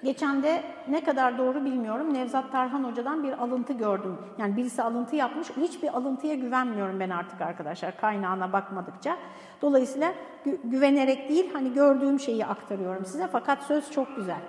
Geçen 0.05 0.43
de 0.43 0.63
ne 0.89 1.05
kadar 1.05 1.39
doğru 1.39 1.65
bilmiyorum 1.65 2.15
Nevzat 2.15 2.53
Tarhan 2.53 2.85
Hoca'dan 2.85 3.23
bir 3.23 3.33
alıntı 3.33 3.73
gördüm. 3.73 4.19
Yani 4.39 4.57
birisi 4.57 4.83
alıntı 4.83 5.17
yapmış. 5.17 5.51
Hiçbir 5.57 5.97
alıntıya 5.97 6.35
güvenmiyorum 6.35 7.01
ben 7.01 7.11
artık 7.11 7.41
arkadaşlar 7.41 7.97
kaynağına 7.97 8.53
bakmadıkça. 8.53 9.17
Dolayısıyla 9.63 10.15
gü 10.45 10.61
güvenerek 10.65 11.29
değil 11.29 11.51
hani 11.53 11.73
gördüğüm 11.73 12.21
şeyi 12.21 12.47
aktarıyorum 12.47 13.05
size 13.05 13.29
fakat 13.33 13.63
söz 13.63 13.91
çok 13.91 14.17
güzel. 14.17 14.41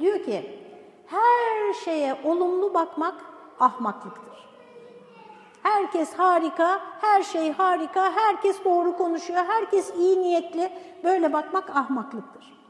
Diyor 0.00 0.22
ki 0.22 0.60
her 1.06 1.72
şeye 1.84 2.16
olumlu 2.24 2.74
bakmak 2.74 3.14
ahmaklıktır. 3.60 4.34
Herkes 5.62 6.14
harika, 6.14 6.80
her 7.00 7.22
şey 7.22 7.52
harika, 7.52 8.12
herkes 8.16 8.64
doğru 8.64 8.96
konuşuyor, 8.96 9.44
herkes 9.48 9.94
iyi 9.96 10.20
niyetli. 10.20 10.72
Böyle 11.04 11.32
bakmak 11.32 11.76
ahmaklıktır. 11.76 12.63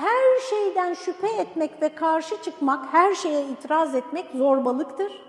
Her 0.00 0.40
şeyden 0.50 0.94
şüphe 0.94 1.28
etmek 1.28 1.82
ve 1.82 1.94
karşı 1.94 2.42
çıkmak, 2.42 2.92
her 2.92 3.14
şeye 3.14 3.44
itiraz 3.44 3.94
etmek 3.94 4.30
zorbalıktır. 4.30 5.22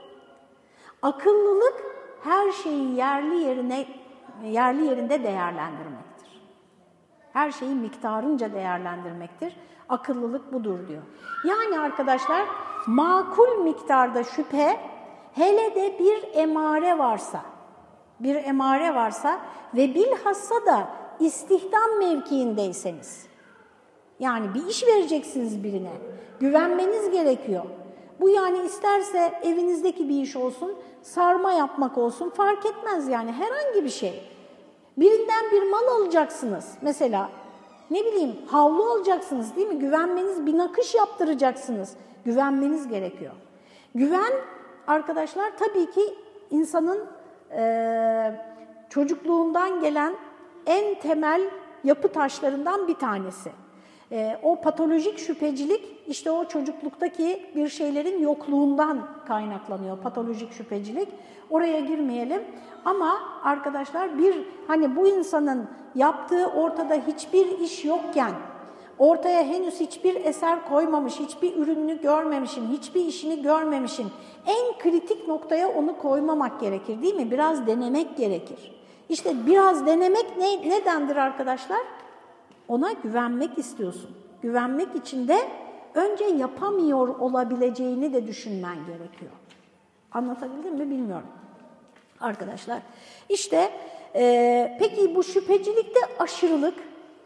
Akıllılık 1.01 1.83
her 2.23 2.51
şeyi 2.51 2.95
yerli 2.95 3.35
yerine 3.35 3.85
yerli 4.43 4.85
yerinde 4.85 5.23
değerlendirmektir. 5.23 6.41
Her 7.33 7.51
şeyi 7.51 7.75
miktarınca 7.75 8.53
değerlendirmektir. 8.53 9.55
Akıllılık 9.89 10.53
budur 10.53 10.87
diyor. 10.87 11.01
Yani 11.45 11.79
arkadaşlar 11.79 12.45
makul 12.87 13.63
miktarda 13.63 14.23
şüphe 14.23 14.79
hele 15.33 15.75
de 15.75 15.99
bir 15.99 16.39
emare 16.39 16.97
varsa, 16.97 17.41
bir 18.19 18.35
emare 18.35 18.95
varsa 18.95 19.41
ve 19.73 19.95
bilhassa 19.95 20.65
da 20.65 20.87
istihdam 21.19 21.99
mevkiindeyseniz, 21.99 23.30
yani 24.21 24.53
bir 24.53 24.67
iş 24.67 24.87
vereceksiniz 24.87 25.63
birine. 25.63 25.91
Güvenmeniz 26.39 27.11
gerekiyor. 27.11 27.63
Bu 28.19 28.29
yani 28.29 28.65
isterse 28.65 29.39
evinizdeki 29.43 30.09
bir 30.09 30.21
iş 30.21 30.35
olsun, 30.35 30.75
sarma 31.01 31.53
yapmak 31.53 31.97
olsun 31.97 32.29
fark 32.29 32.65
etmez 32.65 33.07
yani 33.07 33.31
herhangi 33.31 33.83
bir 33.83 33.89
şey. 33.89 34.23
Birinden 34.97 35.51
bir 35.51 35.69
mal 35.69 35.87
alacaksınız 35.87 36.65
mesela. 36.81 37.29
Ne 37.91 38.05
bileyim 38.05 38.35
havlu 38.47 38.83
alacaksınız 38.83 39.55
değil 39.55 39.67
mi? 39.67 39.79
Güvenmeniz, 39.79 40.45
bir 40.45 40.57
nakış 40.57 40.95
yaptıracaksınız. 40.95 41.93
Güvenmeniz 42.25 42.87
gerekiyor. 42.87 43.31
Güven 43.95 44.33
arkadaşlar 44.87 45.51
tabii 45.59 45.91
ki 45.91 46.15
insanın 46.51 46.99
e, 47.51 48.35
çocukluğundan 48.89 49.81
gelen 49.81 50.15
en 50.65 50.99
temel 50.99 51.41
yapı 51.83 52.07
taşlarından 52.07 52.87
bir 52.87 52.95
tanesi. 52.95 53.51
E, 54.11 54.39
o 54.43 54.61
patolojik 54.61 55.19
şüphecilik 55.19 55.81
işte 56.07 56.31
o 56.31 56.45
çocukluktaki 56.45 57.45
bir 57.55 57.67
şeylerin 57.67 58.21
yokluğundan 58.21 59.07
kaynaklanıyor 59.27 59.97
patolojik 59.97 60.53
şüphecilik. 60.53 61.07
Oraya 61.49 61.79
girmeyelim 61.79 62.41
ama 62.85 63.19
arkadaşlar 63.43 64.17
bir 64.17 64.35
hani 64.67 64.95
bu 64.95 65.07
insanın 65.07 65.69
yaptığı 65.95 66.45
ortada 66.45 66.93
hiçbir 67.07 67.59
iş 67.59 67.85
yokken 67.85 68.31
ortaya 69.01 69.43
henüz 69.43 69.79
hiçbir 69.79 70.25
eser 70.25 70.69
koymamış, 70.69 71.19
hiçbir 71.19 71.57
ürününü 71.57 72.01
görmemişim, 72.01 72.63
hiçbir 72.71 73.05
işini 73.05 73.41
görmemişim. 73.41 74.11
En 74.45 74.77
kritik 74.79 75.27
noktaya 75.27 75.69
onu 75.69 75.97
koymamak 75.97 76.59
gerekir 76.59 77.01
değil 77.01 77.15
mi? 77.15 77.31
Biraz 77.31 77.67
denemek 77.67 78.17
gerekir. 78.17 78.71
İşte 79.09 79.45
biraz 79.45 79.85
denemek 79.85 80.37
ne, 80.37 80.69
nedendir 80.69 81.15
arkadaşlar? 81.15 81.79
Ona 82.71 82.91
güvenmek 82.91 83.57
istiyorsun. 83.57 84.09
Güvenmek 84.41 84.95
için 84.95 85.27
de 85.27 85.37
önce 85.93 86.23
yapamıyor 86.23 87.07
olabileceğini 87.07 88.13
de 88.13 88.27
düşünmen 88.27 88.75
gerekiyor. 88.85 89.31
Anlatabildim 90.11 90.73
mi 90.73 90.89
bilmiyorum. 90.89 91.27
Arkadaşlar 92.19 92.79
işte 93.29 93.71
e, 94.15 94.77
peki 94.79 95.15
bu 95.15 95.23
şüphecilikte 95.23 95.99
aşırılık, 96.19 96.73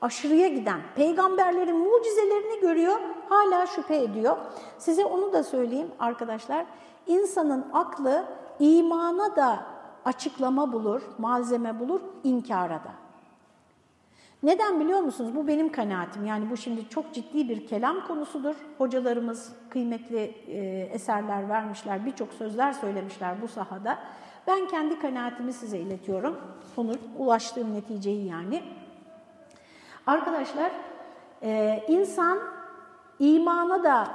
aşırıya 0.02 0.48
giden 0.48 0.80
peygamberlerin 0.96 1.78
mucizelerini 1.78 2.62
görüyor, 2.62 3.00
hala 3.30 3.68
şüphe 3.68 4.04
ediyor. 4.04 4.38
Size 4.78 5.06
onu 5.06 5.34
da 5.34 5.44
söyleyeyim 5.44 5.92
arkadaşlar. 6.00 6.66
İnsanın 7.08 7.66
aklı 7.74 8.26
imana 8.60 9.36
da 9.36 9.60
açıklama 10.06 10.74
bulur, 10.74 11.02
malzeme 11.18 11.80
bulur, 11.80 12.02
inkara 12.24 12.84
da. 12.84 13.05
Neden 14.44 14.80
biliyor 14.80 15.00
musunuz? 15.00 15.36
Bu 15.36 15.48
benim 15.48 15.72
kanaatim. 15.72 16.26
Yani 16.26 16.50
bu 16.50 16.58
şimdi 16.58 16.90
çok 16.90 17.14
ciddi 17.14 17.50
bir 17.50 17.68
kelam 17.68 18.08
konusudur. 18.08 18.56
Hocalarımız 18.78 19.54
kıymetli 19.70 20.36
e, 20.48 20.90
eserler 20.94 21.50
vermişler, 21.50 22.06
birçok 22.06 22.34
sözler 22.34 22.74
söylemişler 22.74 23.42
bu 23.42 23.48
sahada. 23.48 24.00
Ben 24.48 24.68
kendi 24.68 25.00
kanaatimi 25.00 25.54
size 25.54 25.78
iletiyorum. 25.80 26.38
Sonuç, 26.76 27.00
ulaştığım 27.18 27.74
neticeyi 27.74 28.28
yani. 28.28 28.64
Arkadaşlar, 30.08 30.72
e, 31.44 31.84
insan 31.88 32.40
imana 33.20 33.84
da 33.84 34.08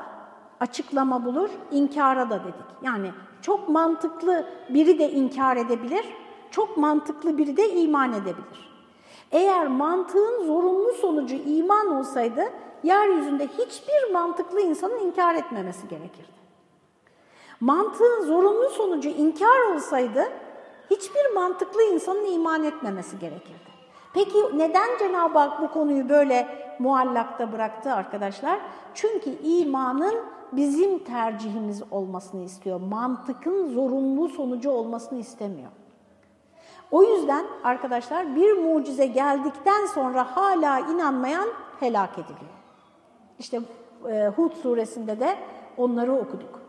açıklama 0.60 1.24
bulur, 1.24 1.50
inkara 1.70 2.30
da 2.30 2.40
dedik. 2.44 2.54
Yani 2.82 3.10
çok 3.42 3.68
mantıklı 3.68 4.46
biri 4.68 4.98
de 4.98 5.10
inkar 5.10 5.56
edebilir, 5.56 6.04
çok 6.50 6.76
mantıklı 6.76 7.38
biri 7.38 7.56
de 7.56 7.70
iman 7.70 8.12
edebilir. 8.12 8.69
Eğer 9.32 9.66
mantığın 9.66 10.46
zorunlu 10.46 10.92
sonucu 10.92 11.34
iman 11.34 11.86
olsaydı, 11.86 12.44
yeryüzünde 12.82 13.46
hiçbir 13.46 14.12
mantıklı 14.12 14.60
insanın 14.60 14.98
inkar 14.98 15.34
etmemesi 15.34 15.88
gerekirdi. 15.88 16.40
Mantığın 17.60 18.22
zorunlu 18.24 18.70
sonucu 18.70 19.08
inkar 19.08 19.74
olsaydı, 19.74 20.24
hiçbir 20.90 21.34
mantıklı 21.34 21.82
insanın 21.82 22.24
iman 22.24 22.64
etmemesi 22.64 23.18
gerekirdi. 23.18 23.70
Peki 24.14 24.38
neden 24.58 24.98
Cenab-ı 24.98 25.38
Hak 25.38 25.62
bu 25.62 25.72
konuyu 25.72 26.08
böyle 26.08 26.48
muallakta 26.78 27.52
bıraktı 27.52 27.92
arkadaşlar? 27.92 28.60
Çünkü 28.94 29.30
imanın 29.30 30.14
bizim 30.52 30.98
tercihimiz 30.98 31.82
olmasını 31.90 32.42
istiyor. 32.42 32.80
Mantıkın 32.80 33.68
zorunlu 33.68 34.28
sonucu 34.28 34.70
olmasını 34.70 35.18
istemiyor. 35.18 35.70
O 36.90 37.02
yüzden 37.02 37.44
arkadaşlar 37.64 38.36
bir 38.36 38.58
mucize 38.58 39.06
geldikten 39.06 39.86
sonra 39.86 40.36
hala 40.36 40.78
inanmayan 40.78 41.48
helak 41.80 42.12
ediliyor. 42.12 42.60
İşte 43.38 43.60
e, 44.08 44.28
Hud 44.36 44.52
suresinde 44.52 45.20
de 45.20 45.36
onları 45.76 46.12
okuduk 46.12 46.60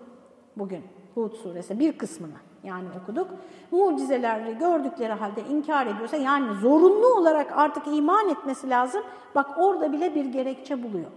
bugün. 0.57 0.83
Hud 1.15 1.33
suresi 1.33 1.79
bir 1.79 1.97
kısmını 1.97 2.37
yani 2.63 2.87
okuduk. 3.03 3.27
Mucizeleri 3.71 4.57
gördükleri 4.57 5.13
halde 5.13 5.41
inkar 5.49 5.87
ediyorsa 5.87 6.17
yani 6.17 6.55
zorunlu 6.55 7.07
olarak 7.13 7.57
artık 7.57 7.87
iman 7.87 8.29
etmesi 8.29 8.69
lazım. 8.69 9.03
Bak 9.35 9.49
orada 9.57 9.91
bile 9.91 10.15
bir 10.15 10.25
gerekçe 10.25 10.83
buluyor. 10.83 11.11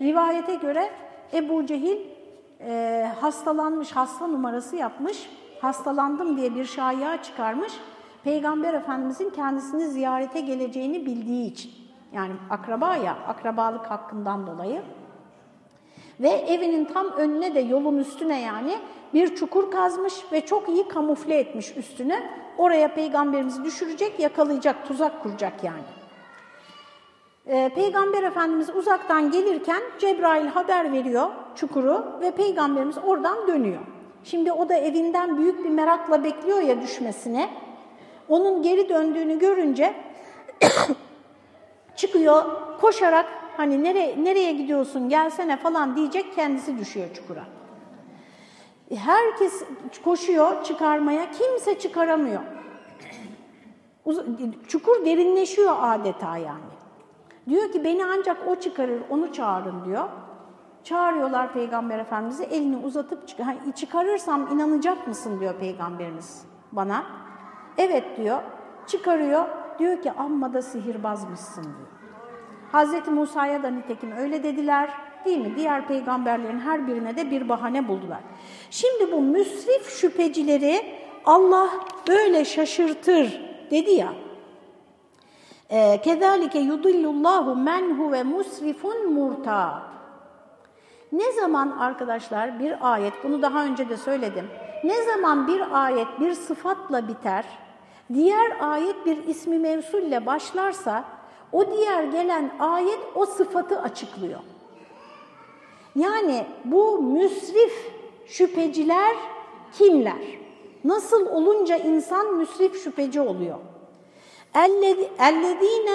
Rivayete 0.00 0.54
göre 0.54 0.90
Ebu 1.32 1.66
Cehil 1.66 1.98
e, 2.60 3.06
hastalanmış, 3.20 3.92
hasta 3.92 4.26
numarası 4.26 4.76
yapmış, 4.76 5.30
hastalandım 5.60 6.36
diye 6.36 6.54
bir 6.54 6.64
şaya 6.64 7.22
çıkarmış. 7.22 7.72
Peygamber 8.26 8.74
Efendimizin 8.74 9.30
kendisini 9.30 9.88
ziyarete 9.88 10.40
geleceğini 10.40 11.06
bildiği 11.06 11.52
için. 11.52 11.70
Yani 12.12 12.32
akraba 12.50 12.96
ya, 12.96 13.16
akrabalık 13.28 13.86
hakkından 13.86 14.46
dolayı. 14.46 14.82
Ve 16.20 16.28
evinin 16.28 16.84
tam 16.84 17.06
önüne 17.12 17.54
de 17.54 17.60
yolun 17.60 17.98
üstüne 17.98 18.40
yani 18.40 18.78
bir 19.14 19.36
çukur 19.36 19.70
kazmış 19.70 20.14
ve 20.32 20.46
çok 20.46 20.68
iyi 20.68 20.88
kamufle 20.88 21.38
etmiş 21.38 21.76
üstüne. 21.76 22.30
Oraya 22.58 22.94
peygamberimizi 22.94 23.64
düşürecek, 23.64 24.20
yakalayacak, 24.20 24.88
tuzak 24.88 25.22
kuracak 25.22 25.64
yani. 25.64 25.86
Ee, 27.46 27.70
Peygamber 27.74 28.22
Efendimiz 28.22 28.70
uzaktan 28.76 29.30
gelirken 29.30 29.82
Cebrail 29.98 30.46
haber 30.46 30.92
veriyor 30.92 31.28
çukuru 31.54 32.06
ve 32.20 32.30
Peygamberimiz 32.30 32.98
oradan 32.98 33.48
dönüyor. 33.48 33.80
Şimdi 34.24 34.52
o 34.52 34.68
da 34.68 34.74
evinden 34.74 35.38
büyük 35.38 35.64
bir 35.64 35.70
merakla 35.70 36.24
bekliyor 36.24 36.60
ya 36.60 36.82
düşmesine. 36.82 37.65
Onun 38.28 38.62
geri 38.62 38.88
döndüğünü 38.88 39.38
görünce 39.38 39.94
çıkıyor 41.96 42.44
koşarak 42.80 43.26
hani 43.56 43.84
nereye, 43.84 44.24
nereye 44.24 44.52
gidiyorsun 44.52 45.08
gelsene 45.08 45.56
falan 45.56 45.96
diyecek 45.96 46.34
kendisi 46.34 46.78
düşüyor 46.78 47.06
çukura. 47.14 47.44
Herkes 48.94 49.64
koşuyor 50.04 50.64
çıkarmaya 50.64 51.30
kimse 51.30 51.78
çıkaramıyor. 51.78 52.42
Çukur 54.68 55.04
derinleşiyor 55.04 55.76
adeta 55.80 56.36
yani. 56.36 56.76
Diyor 57.48 57.72
ki 57.72 57.84
beni 57.84 58.04
ancak 58.04 58.48
o 58.48 58.56
çıkarır 58.56 59.02
onu 59.10 59.32
çağırın 59.32 59.84
diyor. 59.84 60.08
Çağırıyorlar 60.84 61.52
Peygamber 61.52 61.98
Efendimiz'i 61.98 62.44
elini 62.44 62.76
uzatıp 62.76 63.22
çıkarırsam 63.76 64.48
inanacak 64.52 65.08
mısın 65.08 65.40
diyor 65.40 65.54
Peygamberimiz 65.54 66.44
bana. 66.72 67.25
Evet 67.78 68.16
diyor 68.16 68.42
çıkarıyor 68.86 69.44
diyor 69.78 70.02
ki 70.02 70.12
amma 70.12 70.52
da 70.54 70.62
sihirbazmışsın 70.62 71.62
diyor. 71.62 71.88
Hazreti 72.72 73.10
Musa'ya 73.10 73.62
da 73.62 73.70
nitekim 73.70 74.12
öyle 74.12 74.42
dediler 74.42 74.90
değil 75.24 75.38
mi? 75.38 75.56
Diğer 75.56 75.88
peygamberlerin 75.88 76.58
her 76.58 76.86
birine 76.86 77.16
de 77.16 77.30
bir 77.30 77.48
bahane 77.48 77.88
buldular. 77.88 78.20
Şimdi 78.70 79.12
bu 79.12 79.22
müsrif 79.22 79.90
şüphecileri 80.00 80.84
Allah 81.24 81.70
böyle 82.08 82.44
şaşırtır 82.44 83.40
dedi 83.70 83.90
ya. 83.90 84.12
Kezalike 86.02 86.58
yudillullahu 86.58 87.56
men 87.56 87.98
huve 87.98 88.22
musrifun 88.22 89.12
murtab. 89.12 89.72
Ne 91.12 91.32
zaman 91.32 91.70
arkadaşlar 91.70 92.58
bir 92.58 92.92
ayet, 92.92 93.12
bunu 93.24 93.42
daha 93.42 93.64
önce 93.64 93.88
de 93.88 93.96
söyledim. 93.96 94.48
Ne 94.84 95.02
zaman 95.02 95.48
bir 95.48 95.84
ayet 95.84 96.20
bir 96.20 96.32
sıfatla 96.32 97.08
biter, 97.08 97.44
diğer 98.13 98.57
ayet 98.59 99.05
bir 99.05 99.27
ismi 99.27 99.59
mevsulle 99.59 100.25
başlarsa 100.25 101.03
o 101.51 101.71
diğer 101.71 102.03
gelen 102.03 102.51
ayet 102.59 102.99
o 103.15 103.25
sıfatı 103.25 103.81
açıklıyor. 103.81 104.39
Yani 105.95 106.45
bu 106.65 107.01
müsrif 107.01 107.91
şüpheciler 108.25 109.15
kimler? 109.73 110.41
Nasıl 110.83 111.25
olunca 111.25 111.77
insan 111.77 112.35
müsrif 112.35 112.83
şüpheci 112.83 113.21
oluyor? 113.21 113.57
اَلَّذ۪ينَ 114.55 115.89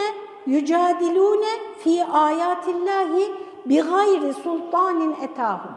يُجَادِلُونَ 0.46 1.44
ف۪ي 1.84 1.96
آيَاتِ 2.28 2.64
اللّٰهِ 2.74 3.12
بِغَيْرِ 3.68 4.32
sultanin 4.42 5.16
etahum. 5.22 5.70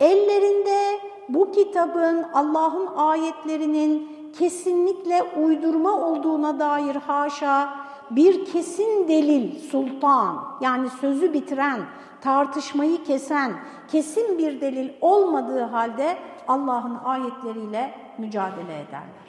Ellerinde 0.00 1.00
bu 1.28 1.52
kitabın, 1.52 2.22
Allah'ın 2.34 2.86
ayetlerinin 2.96 4.08
kesinlikle 4.39 5.23
uydurma 5.23 5.91
olduğuna 5.91 6.59
dair 6.59 6.95
haşa 6.95 7.73
bir 8.11 8.45
kesin 8.45 9.07
delil, 9.07 9.69
sultan 9.69 10.57
yani 10.61 10.89
sözü 10.89 11.33
bitiren, 11.33 11.79
tartışmayı 12.21 13.03
kesen, 13.03 13.53
kesin 13.87 14.37
bir 14.37 14.61
delil 14.61 14.89
olmadığı 15.01 15.61
halde 15.61 16.17
Allah'ın 16.47 16.99
ayetleriyle 17.03 17.93
mücadele 18.17 18.79
ederler. 18.79 19.23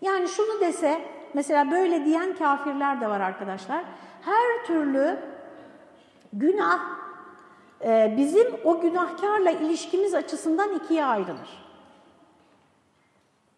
Yani 0.00 0.28
şunu 0.28 0.60
dese, 0.60 1.00
mesela 1.34 1.70
böyle 1.70 2.04
diyen 2.04 2.36
kafirler 2.36 3.00
de 3.00 3.08
var 3.08 3.20
arkadaşlar. 3.20 3.84
Her 4.22 4.66
türlü 4.66 5.18
günah 6.32 6.80
e, 7.84 8.14
bizim 8.16 8.46
o 8.64 8.80
günahkarla 8.80 9.50
ilişkimiz 9.50 10.14
açısından 10.14 10.74
ikiye 10.74 11.04
ayrılır. 11.04 11.69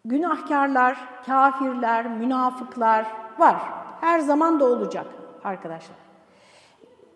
Günahkarlar, 0.04 0.98
kafirler, 1.26 2.06
münafıklar 2.06 3.06
var. 3.38 3.56
Her 4.00 4.18
zaman 4.18 4.60
da 4.60 4.64
olacak 4.64 5.06
arkadaşlar. 5.44 5.96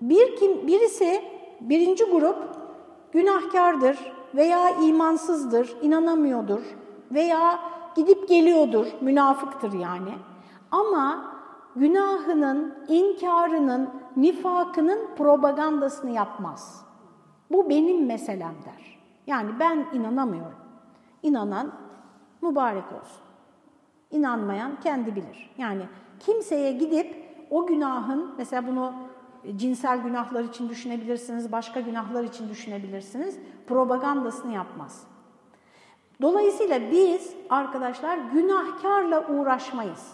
Bir 0.01 0.37
kim, 0.37 0.67
birisi, 0.67 1.25
birinci 1.61 2.05
grup 2.05 2.37
günahkardır 3.13 4.13
veya 4.35 4.71
imansızdır, 4.71 5.77
inanamıyordur 5.83 6.61
veya 7.11 7.59
gidip 7.97 8.29
geliyordur, 8.29 8.87
münafıktır 9.01 9.73
yani. 9.73 10.15
Ama 10.71 11.35
günahının, 11.77 12.75
inkarının, 12.89 13.91
nifakının 14.17 15.15
propagandasını 15.17 16.11
yapmaz. 16.11 16.85
Bu 17.51 17.71
benim 17.71 18.07
meselem 18.07 18.55
der. 18.65 18.99
Yani 19.27 19.51
ben 19.61 19.87
inanamıyorum. 19.93 20.59
İnanan 21.23 21.86
mübarek 22.43 22.85
olsun. 22.85 23.23
İnanmayan 24.11 24.81
kendi 24.81 25.17
bilir. 25.17 25.55
Yani 25.59 25.83
kimseye 26.21 26.73
gidip 26.73 27.27
o 27.51 27.67
günahın, 27.67 28.35
mesela 28.39 28.67
bunu 28.67 28.93
cinsel 29.57 29.99
günahlar 30.03 30.45
için 30.45 30.69
düşünebilirsiniz, 30.69 31.53
başka 31.53 31.81
günahlar 31.81 32.25
için 32.25 32.49
düşünebilirsiniz, 32.49 33.39
propagandasını 33.67 34.53
yapmaz. 34.53 35.07
Dolayısıyla 36.23 36.81
biz 36.91 37.35
arkadaşlar 37.51 38.19
günahkarla 38.19 39.27
uğraşmayız. 39.29 40.13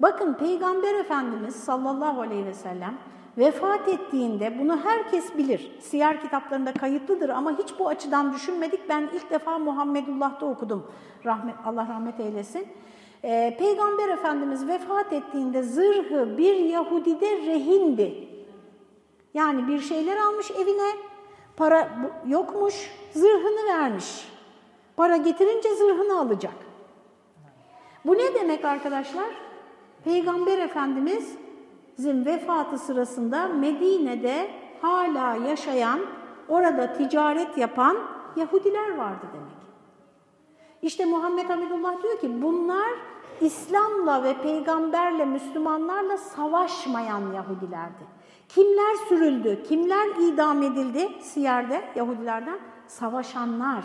Bakın 0.00 0.34
Peygamber 0.34 0.94
Efendimiz 0.94 1.56
sallallahu 1.56 2.20
aleyhi 2.20 2.46
ve 2.46 2.54
sellem 2.54 2.98
vefat 3.38 3.88
ettiğinde 3.88 4.58
bunu 4.58 4.84
herkes 4.84 5.36
bilir. 5.38 5.70
Siyer 5.80 6.20
kitaplarında 6.22 6.72
kayıtlıdır 6.72 7.28
ama 7.28 7.58
hiç 7.58 7.78
bu 7.78 7.88
açıdan 7.88 8.34
düşünmedik. 8.34 8.88
Ben 8.88 9.10
ilk 9.14 9.30
defa 9.30 9.58
Muhammedullah'ta 9.58 10.46
okudum. 10.46 10.86
Rahmet, 11.24 11.54
Allah 11.64 11.88
rahmet 11.88 12.20
eylesin. 12.20 12.68
Ee, 13.24 13.56
Peygamber 13.58 14.08
Efendimiz 14.08 14.68
vefat 14.68 15.12
ettiğinde 15.12 15.62
zırhı 15.62 16.38
bir 16.38 16.56
Yahudide 16.56 17.36
rehindi. 17.36 18.28
Yani 19.34 19.68
bir 19.68 19.80
şeyler 19.80 20.16
almış 20.16 20.50
evine, 20.50 20.90
para 21.56 21.88
yokmuş, 22.26 22.90
zırhını 23.12 23.66
vermiş. 23.68 24.28
Para 24.96 25.16
getirince 25.16 25.74
zırhını 25.74 26.18
alacak. 26.18 26.54
Bu 28.04 28.14
ne 28.14 28.34
demek 28.34 28.64
arkadaşlar? 28.64 29.26
Peygamber 30.04 30.58
Efendimiz'in 31.98 32.24
vefatı 32.24 32.78
sırasında 32.78 33.48
Medine'de 33.48 34.50
hala 34.82 35.34
yaşayan, 35.34 36.00
orada 36.48 36.92
ticaret 36.92 37.58
yapan 37.58 37.96
Yahudiler 38.36 38.96
vardı 38.96 39.26
demek. 39.32 39.56
İşte 40.82 41.04
Muhammed 41.04 41.48
Hamidullah 41.50 42.02
diyor 42.02 42.20
ki 42.20 42.42
bunlar 42.42 42.92
İslam'la 43.40 44.22
ve 44.22 44.34
peygamberle, 44.42 45.24
Müslümanlarla 45.24 46.16
savaşmayan 46.16 47.32
Yahudilerdi. 47.32 48.06
Kimler 48.48 48.94
sürüldü, 49.08 49.62
kimler 49.62 50.06
idam 50.20 50.62
edildi 50.62 51.08
Siyer'de 51.20 51.84
Yahudilerden? 51.94 52.58
Savaşanlar. 52.86 53.84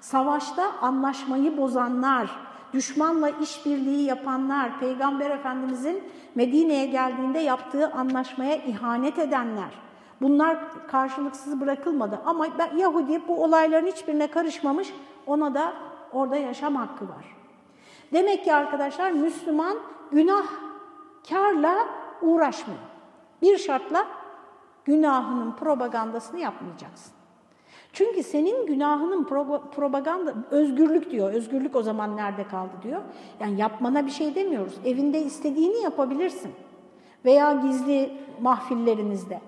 Savaşta 0.00 0.72
anlaşmayı 0.82 1.56
bozanlar, 1.56 2.30
düşmanla 2.74 3.28
işbirliği 3.28 4.04
yapanlar, 4.04 4.80
Peygamber 4.80 5.30
Efendimizin 5.30 6.04
Medine'ye 6.34 6.86
geldiğinde 6.86 7.38
yaptığı 7.38 7.92
anlaşmaya 7.92 8.56
ihanet 8.56 9.18
edenler. 9.18 9.84
Bunlar 10.20 10.58
karşılıksız 10.86 11.60
bırakılmadı 11.60 12.20
ama 12.24 12.46
Yahudi 12.76 13.28
bu 13.28 13.44
olayların 13.44 13.86
hiçbirine 13.86 14.26
karışmamış, 14.26 14.94
ona 15.26 15.54
da 15.54 15.72
orada 16.12 16.36
yaşam 16.36 16.76
hakkı 16.76 17.08
var. 17.08 17.36
Demek 18.12 18.44
ki 18.44 18.54
arkadaşlar 18.54 19.10
Müslüman 19.10 19.78
günahkarla 20.12 21.76
uğraşmıyor. 22.22 22.80
Bir 23.42 23.58
şartla 23.58 24.06
günahının 24.84 25.52
propagandasını 25.52 26.40
yapmayacaksın. 26.40 27.12
Çünkü 27.94 28.22
senin 28.22 28.66
günahının 28.66 29.24
propaganda, 29.74 30.34
özgürlük 30.50 31.10
diyor. 31.10 31.32
Özgürlük 31.32 31.76
o 31.76 31.82
zaman 31.82 32.16
nerede 32.16 32.48
kaldı 32.48 32.72
diyor. 32.82 33.00
Yani 33.40 33.60
yapmana 33.60 34.06
bir 34.06 34.10
şey 34.10 34.34
demiyoruz. 34.34 34.74
Evinde 34.84 35.22
istediğini 35.22 35.82
yapabilirsin. 35.82 36.50
Veya 37.24 37.52
gizli 37.52 38.12
mahfillerinizde. 38.40 39.40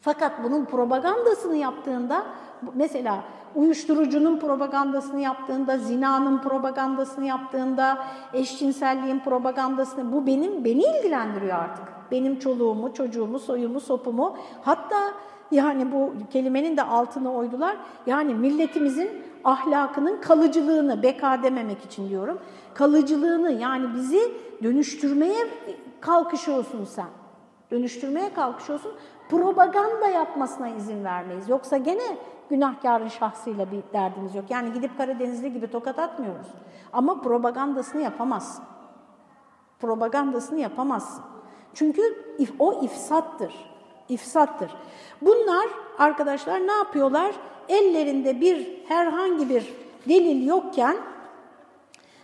Fakat 0.00 0.44
bunun 0.44 0.64
propagandasını 0.64 1.56
yaptığında, 1.56 2.26
mesela 2.74 3.24
uyuşturucunun 3.54 4.38
propagandasını 4.38 5.20
yaptığında, 5.20 5.78
zinanın 5.78 6.38
propagandasını 6.38 7.26
yaptığında, 7.26 7.98
eşcinselliğin 8.32 9.18
propagandasını, 9.18 10.12
bu 10.12 10.26
benim 10.26 10.64
beni 10.64 10.82
ilgilendiriyor 10.82 11.58
artık. 11.58 11.84
Benim 12.10 12.38
çoluğumu, 12.38 12.94
çocuğumu, 12.94 13.38
soyumu, 13.38 13.80
sopumu, 13.80 14.36
hatta 14.62 14.98
yani 15.50 15.92
bu 15.92 16.12
kelimenin 16.30 16.76
de 16.76 16.82
altına 16.82 17.32
oydular. 17.32 17.76
Yani 18.06 18.34
milletimizin 18.34 19.10
ahlakının 19.44 20.20
kalıcılığını, 20.20 21.02
beka 21.02 21.42
dememek 21.42 21.84
için 21.84 22.08
diyorum, 22.08 22.38
kalıcılığını 22.74 23.52
yani 23.52 23.94
bizi 23.94 24.34
dönüştürmeye 24.62 25.46
kalkışıyorsun 26.00 26.84
sen. 26.84 27.08
Dönüştürmeye 27.70 28.34
kalkışıyorsun. 28.34 28.92
Propaganda 29.28 30.06
yapmasına 30.06 30.68
izin 30.68 31.04
vermeyiz. 31.04 31.48
Yoksa 31.48 31.76
gene 31.76 32.18
günahkarın 32.50 33.08
şahsıyla 33.08 33.70
bir 33.70 33.82
derdimiz 33.92 34.34
yok. 34.34 34.44
Yani 34.50 34.72
gidip 34.72 34.98
Karadenizli 34.98 35.52
gibi 35.52 35.70
tokat 35.70 35.98
atmıyoruz. 35.98 36.46
Ama 36.92 37.20
propagandasını 37.20 38.02
yapamazsın. 38.02 38.64
Propagandasını 39.80 40.60
yapamazsın. 40.60 41.24
Çünkü 41.74 42.02
o 42.58 42.84
ifsattır. 42.84 43.77
İfsattır. 44.08 44.70
Bunlar 45.22 45.66
arkadaşlar 45.98 46.66
ne 46.66 46.72
yapıyorlar? 46.72 47.34
Ellerinde 47.68 48.40
bir 48.40 48.68
herhangi 48.88 49.48
bir 49.48 49.74
delil 50.08 50.46
yokken 50.46 50.96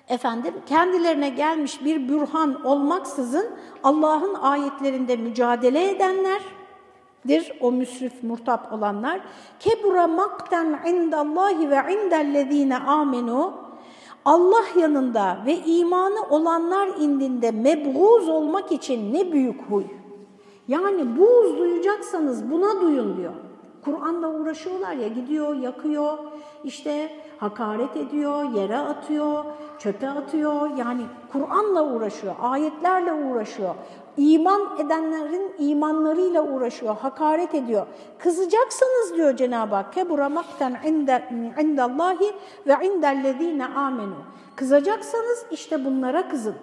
efendim 0.08 0.54
kendilerine 0.66 1.28
gelmiş 1.28 1.84
bir 1.84 2.08
bürhan 2.08 2.64
olmaksızın 2.64 3.46
Allah'ın 3.82 4.34
ayetlerinde 4.34 5.16
mücadele 5.16 5.90
edenler 5.90 6.42
dir 7.28 7.52
o 7.60 7.72
müsrif 7.72 8.22
murtap 8.22 8.72
olanlar 8.72 9.20
kebura 9.60 10.06
makten 10.06 10.80
indallahi 10.86 11.70
ve 11.70 11.92
indellezine 11.92 12.76
amenu 12.76 13.52
Allah 14.24 14.64
yanında 14.80 15.38
ve 15.46 15.56
imanı 15.56 16.22
olanlar 16.30 16.88
indinde 16.88 17.50
mebğuz 17.50 18.28
olmak 18.28 18.72
için 18.72 19.14
ne 19.14 19.32
büyük 19.32 19.70
huy. 19.70 19.84
Yani 20.68 21.18
buğz 21.18 21.58
duyacaksanız 21.58 22.50
buna 22.50 22.80
duyun 22.80 23.16
diyor. 23.16 23.32
Kur'an'la 23.84 24.28
uğraşıyorlar 24.30 24.92
ya 24.92 25.08
gidiyor, 25.08 25.54
yakıyor, 25.54 26.18
işte 26.64 27.10
hakaret 27.38 27.96
ediyor, 27.96 28.52
yere 28.52 28.76
atıyor, 28.76 29.44
çöpe 29.78 30.08
atıyor. 30.08 30.70
Yani 30.76 31.02
Kur'an'la 31.32 31.94
uğraşıyor, 31.94 32.34
ayetlerle 32.40 33.12
uğraşıyor. 33.12 33.74
İman 34.16 34.60
edenlerin 34.78 35.52
imanlarıyla 35.58 36.42
uğraşıyor, 36.42 36.96
hakaret 36.96 37.54
ediyor. 37.54 37.86
Kızacaksanız 38.18 39.14
diyor 39.16 39.36
Cenab-ı 39.36 39.74
Hak, 39.74 39.92
kebura 39.92 40.28
makten 40.28 40.78
indallahi 41.58 42.32
ve 42.66 42.86
indellezine 42.86 43.66
amenu. 43.66 44.16
Kızacaksanız 44.56 45.46
işte 45.50 45.84
bunlara 45.84 46.28
kızın. 46.28 46.54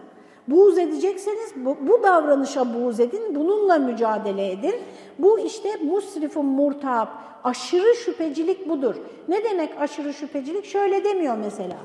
Buğz 0.52 0.78
edecekseniz 0.78 1.54
bu, 1.56 1.78
bu 1.88 2.04
davranışa 2.04 2.74
buğz 2.74 3.00
edin, 3.00 3.36
bununla 3.36 3.78
mücadele 3.78 4.52
edin. 4.52 4.76
Bu 5.20 5.40
işte 5.40 5.70
musrifun 5.84 6.46
murtab, 6.46 7.08
aşırı 7.44 7.96
şüphecilik 7.96 8.70
budur. 8.70 8.96
Ne 9.28 9.44
demek 9.44 9.82
aşırı 9.82 10.14
şüphecilik? 10.14 10.66
Şöyle 10.66 11.04
demiyor 11.04 11.38
mesela. 11.38 11.78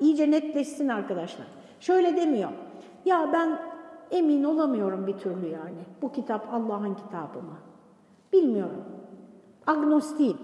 İyice 0.00 0.30
netleşsin 0.30 0.88
arkadaşlar. 0.88 1.46
Şöyle 1.80 2.16
demiyor. 2.16 2.50
Ya 3.04 3.30
ben 3.32 3.58
emin 4.10 4.44
olamıyorum 4.44 5.06
bir 5.06 5.18
türlü 5.18 5.46
yani. 5.46 5.84
Bu 6.02 6.12
kitap 6.12 6.54
Allah'ın 6.54 6.94
kitabı 6.94 7.38
mı? 7.38 7.58
Bilmiyorum. 8.32 8.84
Agnostiyim 9.66 10.38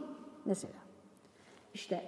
mesela. 0.44 0.74
İşte 1.74 2.02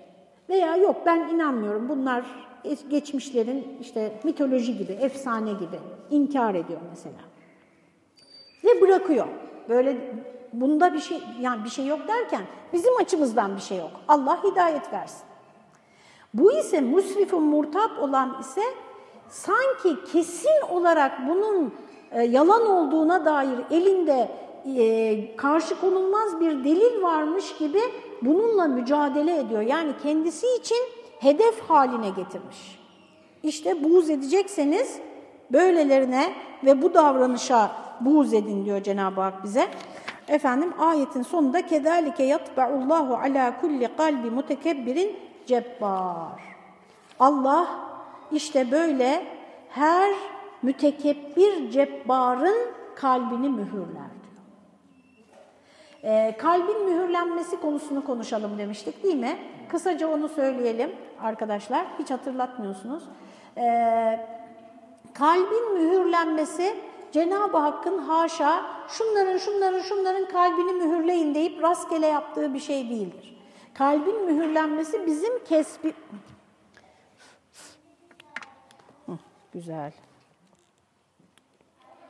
veya 0.48 0.76
yok 0.76 0.96
ben 1.07 1.28
inanmıyorum. 1.28 1.88
Bunlar 1.88 2.47
geçmişlerin 2.90 3.78
işte 3.80 4.20
mitoloji 4.24 4.78
gibi, 4.78 4.92
efsane 4.92 5.52
gibi 5.52 5.78
inkar 6.10 6.54
ediyor 6.54 6.80
mesela. 6.90 7.18
Ve 8.64 8.80
bırakıyor. 8.80 9.26
Böyle 9.68 9.96
bunda 10.52 10.94
bir 10.94 11.00
şey 11.00 11.18
yani 11.40 11.64
bir 11.64 11.70
şey 11.70 11.86
yok 11.86 12.08
derken 12.08 12.42
bizim 12.72 12.96
açımızdan 12.96 13.56
bir 13.56 13.60
şey 13.60 13.78
yok. 13.78 13.90
Allah 14.08 14.44
hidayet 14.44 14.92
versin. 14.92 15.22
Bu 16.34 16.52
ise 16.52 16.80
musrifun 16.80 17.42
murtap 17.42 17.98
olan 18.00 18.36
ise 18.40 18.62
sanki 19.28 20.04
kesin 20.12 20.60
olarak 20.70 21.28
bunun 21.28 21.74
e, 22.12 22.22
yalan 22.22 22.66
olduğuna 22.66 23.24
dair 23.24 23.58
elinde 23.70 24.28
e, 24.76 25.36
karşı 25.36 25.80
konulmaz 25.80 26.40
bir 26.40 26.64
delil 26.64 27.02
varmış 27.02 27.56
gibi 27.58 27.80
bununla 28.22 28.66
mücadele 28.66 29.38
ediyor. 29.38 29.62
Yani 29.62 29.92
kendisi 30.02 30.46
için 30.60 30.97
hedef 31.20 31.61
haline 31.61 32.11
getirmiş. 32.11 32.78
İşte 33.42 33.85
buğz 33.85 34.11
edecekseniz 34.11 34.98
böylelerine 35.52 36.33
ve 36.64 36.83
bu 36.83 36.94
davranışa 36.94 37.70
buğz 38.00 38.35
edin 38.35 38.64
diyor 38.64 38.83
Cenab-ı 38.83 39.20
Hak 39.20 39.44
bize. 39.44 39.68
Efendim 40.28 40.72
ayetin 40.78 41.22
sonunda 41.22 41.66
kedalike 41.66 42.24
yatba'ullahu 42.24 43.16
ala 43.16 43.61
kulli 43.61 43.88
kalbi 43.96 44.31
mutekebbirin 44.31 45.16
cebbar. 45.46 46.42
Allah 47.20 47.68
işte 48.33 48.70
böyle 48.70 49.24
her 49.68 50.14
mütekebbir 50.62 51.70
cebbarın 51.70 52.57
kalbini 52.94 53.48
mühürler 53.48 54.11
diyor. 54.22 54.42
Ee, 56.04 56.37
kalbin 56.38 56.85
mühürlenmesi 56.85 57.61
konusunu 57.61 58.04
konuşalım 58.04 58.59
demiştik 58.59 59.02
değil 59.02 59.16
mi? 59.16 59.38
Kısaca 59.68 60.09
onu 60.09 60.28
söyleyelim 60.28 60.96
arkadaşlar. 61.22 61.87
Hiç 61.98 62.11
hatırlatmıyorsunuz. 62.11 63.02
Ee, 63.57 64.26
kalbin 65.14 65.72
mühürlenmesi 65.74 66.76
Cenab-ı 67.12 67.57
Hakk'ın 67.57 67.98
haşa 67.98 68.66
şunların 68.88 69.38
şunların 69.38 69.81
şunların 69.81 70.28
kalbini 70.28 70.72
mühürleyin 70.72 71.35
deyip 71.35 71.62
rastgele 71.62 72.07
yaptığı 72.07 72.54
bir 72.54 72.61
şey 72.61 72.90
değildir. 72.90 73.38
Kalbin 73.74 74.24
mühürlenmesi 74.24 75.07
bizim 75.07 75.44
kesbi... 75.44 75.94
güzel. 79.52 79.92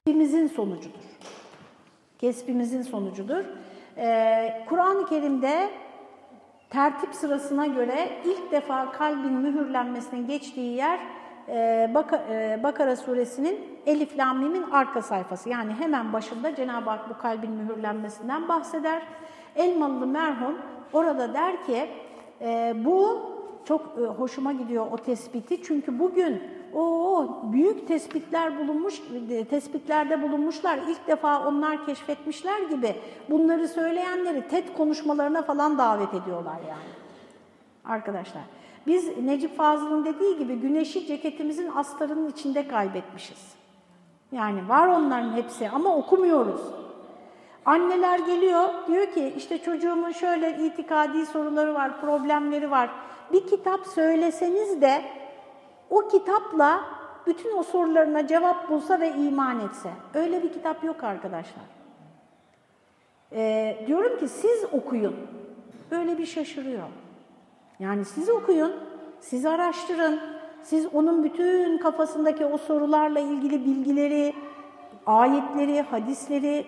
Kesbimizin 0.06 0.46
sonucudur. 0.46 1.00
Kesbimizin 2.18 2.82
sonucudur. 2.82 3.44
Ee, 3.96 4.64
Kur'an-ı 4.68 5.06
Kerim'de 5.06 5.70
tertip 6.70 7.14
sırasına 7.14 7.66
göre 7.66 8.08
ilk 8.24 8.52
defa 8.52 8.92
kalbin 8.92 9.32
mühürlenmesinin 9.32 10.26
geçtiği 10.26 10.76
yer 10.76 11.00
e, 11.48 11.90
e, 12.30 12.60
Bakara 12.62 12.96
suresinin 12.96 13.60
Elif 13.86 14.18
Lamim'in 14.18 14.62
arka 14.62 15.02
sayfası. 15.02 15.48
Yani 15.48 15.72
hemen 15.72 16.12
başında 16.12 16.54
Cenab-ı 16.54 16.90
Hak 16.90 17.10
bu 17.10 17.18
kalbin 17.18 17.50
mühürlenmesinden 17.50 18.48
bahseder. 18.48 19.02
Elmalı 19.56 20.06
merhum 20.06 20.58
orada 20.92 21.34
der 21.34 21.64
ki 21.66 21.90
e, 22.40 22.74
bu 22.84 23.20
çok 23.64 23.96
hoşuma 23.96 24.52
gidiyor 24.52 24.86
o 24.90 24.96
tespiti. 24.96 25.62
Çünkü 25.62 25.98
bugün 25.98 26.42
o 26.74 27.26
büyük 27.52 27.88
tespitler 27.88 28.58
bulunmuş, 28.58 29.02
tespitlerde 29.50 30.22
bulunmuşlar. 30.22 30.78
İlk 30.88 31.06
defa 31.06 31.48
onlar 31.48 31.86
keşfetmişler 31.86 32.60
gibi 32.60 32.96
bunları 33.30 33.68
söyleyenleri 33.68 34.48
TED 34.48 34.64
konuşmalarına 34.76 35.42
falan 35.42 35.78
davet 35.78 36.14
ediyorlar 36.14 36.56
yani. 36.68 36.98
Arkadaşlar, 37.84 38.42
biz 38.86 39.18
Necip 39.18 39.56
Fazıl'ın 39.56 40.04
dediği 40.04 40.38
gibi 40.38 40.54
güneşi 40.54 41.06
ceketimizin 41.06 41.70
astarının 41.76 42.30
içinde 42.30 42.68
kaybetmişiz. 42.68 43.54
Yani 44.32 44.68
var 44.68 44.86
onların 44.86 45.36
hepsi 45.36 45.70
ama 45.70 45.96
okumuyoruz. 45.96 46.60
Anneler 47.64 48.18
geliyor, 48.18 48.68
diyor 48.88 49.06
ki 49.06 49.34
işte 49.36 49.58
çocuğumun 49.58 50.12
şöyle 50.12 50.66
itikadi 50.66 51.26
soruları 51.26 51.74
var, 51.74 52.00
problemleri 52.00 52.70
var. 52.70 52.90
Bir 53.32 53.46
kitap 53.46 53.86
söyleseniz 53.86 54.80
de 54.80 55.02
o 55.90 56.08
kitapla 56.08 56.80
bütün 57.26 57.56
o 57.56 57.62
sorularına 57.62 58.26
cevap 58.26 58.70
bulsa 58.70 59.00
ve 59.00 59.12
iman 59.12 59.60
etse. 59.60 59.90
Öyle 60.14 60.42
bir 60.42 60.52
kitap 60.52 60.84
yok 60.84 61.04
arkadaşlar. 61.04 61.64
Ee, 63.32 63.84
diyorum 63.86 64.18
ki 64.18 64.28
siz 64.28 64.64
okuyun. 64.72 65.16
Böyle 65.90 66.18
bir 66.18 66.26
şaşırıyor. 66.26 66.88
Yani 67.78 68.04
siz 68.04 68.28
okuyun, 68.28 68.72
siz 69.20 69.46
araştırın, 69.46 70.20
siz 70.62 70.86
onun 70.94 71.24
bütün 71.24 71.78
kafasındaki 71.78 72.46
o 72.46 72.58
sorularla 72.58 73.20
ilgili 73.20 73.64
bilgileri, 73.64 74.34
ayetleri, 75.06 75.80
hadisleri 75.80 76.66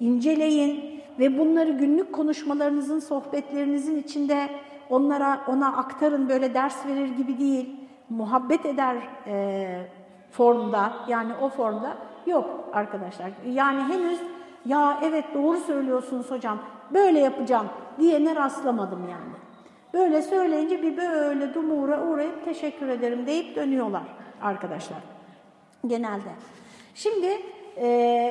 inceleyin. 0.00 0.96
ve 1.18 1.38
bunları 1.38 1.70
günlük 1.70 2.12
konuşmalarınızın, 2.12 2.98
sohbetlerinizin 2.98 3.96
içinde 3.96 4.48
onlara 4.90 5.40
ona 5.48 5.76
aktarın 5.76 6.28
böyle 6.28 6.54
ders 6.54 6.86
verir 6.86 7.08
gibi 7.08 7.38
değil, 7.38 7.76
muhabbet 8.08 8.66
eder 8.66 8.96
e, 9.26 9.88
formda 10.30 10.92
yani 11.08 11.32
o 11.42 11.48
formda 11.48 11.96
yok 12.26 12.68
arkadaşlar. 12.72 13.30
Yani 13.46 13.82
henüz 13.82 14.20
ya 14.64 14.98
evet 15.02 15.24
doğru 15.34 15.56
söylüyorsunuz 15.56 16.30
hocam 16.30 16.58
böyle 16.94 17.18
yapacağım 17.18 17.66
diyene 17.98 18.36
rastlamadım 18.36 19.08
yani. 19.10 19.36
Böyle 19.94 20.22
söyleyince 20.22 20.82
bir 20.82 20.96
böyle 20.96 21.54
dumura 21.54 22.06
uğrayıp 22.06 22.44
teşekkür 22.44 22.88
ederim 22.88 23.26
deyip 23.26 23.56
dönüyorlar 23.56 24.02
arkadaşlar 24.42 24.98
genelde. 25.86 26.30
Şimdi 26.94 27.42
e, 27.76 27.86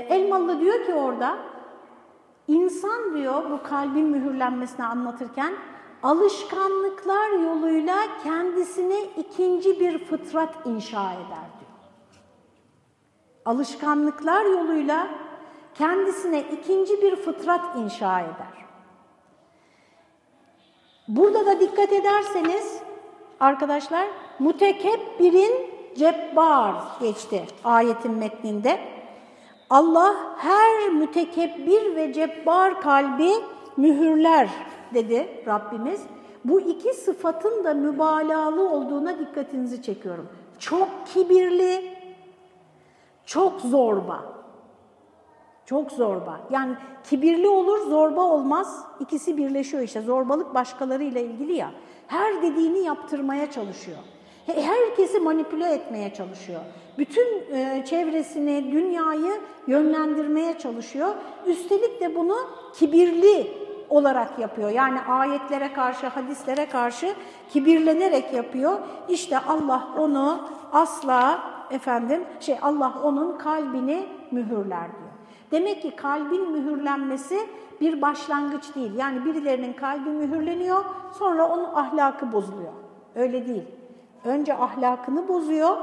Elmalı 0.10 0.60
diyor 0.60 0.86
ki 0.86 0.94
orada 0.94 1.38
insan 2.48 3.16
diyor 3.16 3.50
bu 3.52 3.64
kalbin 3.64 4.06
mühürlenmesini 4.06 4.86
anlatırken 4.86 5.54
alışkanlıklar 6.06 7.32
yoluyla 7.32 7.98
kendisine 8.24 9.04
ikinci 9.18 9.80
bir 9.80 10.06
fıtrat 10.06 10.66
inşa 10.66 11.14
eder 11.14 11.48
diyor. 11.60 11.72
Alışkanlıklar 13.46 14.46
yoluyla 14.46 15.08
kendisine 15.74 16.42
ikinci 16.42 17.02
bir 17.02 17.16
fıtrat 17.16 17.76
inşa 17.76 18.20
eder. 18.20 18.66
Burada 21.08 21.46
da 21.46 21.60
dikkat 21.60 21.94
ederseniz 21.94 22.80
arkadaşlar 23.40 24.08
mütekebbirin 24.40 25.70
cebbar 25.98 26.74
geçti 27.00 27.46
ayetin 27.64 28.12
metninde. 28.12 28.80
Allah 29.70 30.16
her 30.38 30.90
mütekebbir 30.90 31.96
ve 31.96 32.14
cebbar 32.14 32.82
kalbi 32.82 33.32
mühürler 33.78 34.50
dedi 34.94 35.44
Rabbimiz. 35.48 36.02
Bu 36.46 36.62
iki 36.62 36.94
sıfatın 36.94 37.64
da 37.64 37.74
mübalağalı 37.74 38.70
olduğuna 38.70 39.20
dikkatinizi 39.20 39.82
çekiyorum. 39.82 40.30
Çok 40.60 40.90
kibirli, 41.14 41.98
çok 43.26 43.62
zorba. 43.62 44.36
Çok 45.66 45.92
zorba. 45.92 46.40
Yani 46.52 46.76
kibirli 47.04 47.48
olur, 47.48 47.88
zorba 47.88 48.22
olmaz. 48.22 48.84
İkisi 49.00 49.38
birleşiyor 49.38 49.84
işte. 49.84 50.02
Zorbalık 50.02 50.54
başkalarıyla 50.54 51.22
ilgili 51.22 51.54
ya. 51.54 51.72
Her 52.08 52.42
dediğini 52.42 52.80
yaptırmaya 52.80 53.52
çalışıyor. 53.52 53.98
Herkesi 54.46 55.20
manipüle 55.20 55.74
etmeye 55.74 56.14
çalışıyor. 56.14 56.62
Bütün 56.98 57.56
e, 57.56 57.86
çevresini, 57.86 58.72
dünyayı 58.72 59.42
yönlendirmeye 59.68 60.58
çalışıyor. 60.58 61.16
Üstelik 61.46 62.02
de 62.02 62.16
bunu 62.16 62.36
kibirli 62.74 63.65
olarak 63.90 64.40
yapıyor. 64.40 64.70
Yani 64.70 65.02
ayetlere 65.02 65.74
karşı, 65.74 66.08
hadislere 66.08 66.70
karşı 66.70 67.16
kibirlenerek 67.50 68.34
yapıyor. 68.34 68.80
İşte 69.10 69.40
Allah 69.40 69.88
onu 69.98 70.40
asla 70.74 71.40
efendim 71.72 72.24
şey 72.40 72.58
Allah 72.62 72.94
onun 73.04 73.38
kalbini 73.38 74.06
mühürler 74.32 74.88
diyor. 74.88 75.12
Demek 75.52 75.82
ki 75.82 75.96
kalbin 75.96 76.52
mühürlenmesi 76.52 77.40
bir 77.82 78.02
başlangıç 78.02 78.76
değil. 78.76 78.96
Yani 78.96 79.26
birilerinin 79.26 79.74
kalbi 79.74 80.10
mühürleniyor, 80.10 80.86
sonra 81.20 81.48
onun 81.48 81.74
ahlakı 81.74 82.32
bozuluyor. 82.32 82.74
Öyle 83.16 83.48
değil. 83.48 83.64
Önce 84.26 84.54
ahlakını 84.54 85.28
bozuyor, 85.28 85.78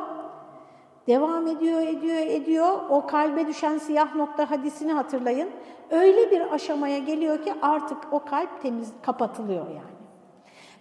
devam 1.07 1.47
ediyor, 1.47 1.81
ediyor, 1.83 2.17
ediyor. 2.17 2.79
O 2.91 3.07
kalbe 3.07 3.47
düşen 3.47 3.79
siyah 3.79 4.15
nokta 4.15 4.51
hadisini 4.51 4.93
hatırlayın. 4.93 5.51
Öyle 5.91 6.31
bir 6.31 6.55
aşamaya 6.55 6.99
geliyor 6.99 7.43
ki 7.43 7.55
artık 7.63 7.99
o 8.13 8.25
kalp 8.25 8.63
temiz 8.63 8.93
kapatılıyor 9.03 9.67
yani. 9.67 9.93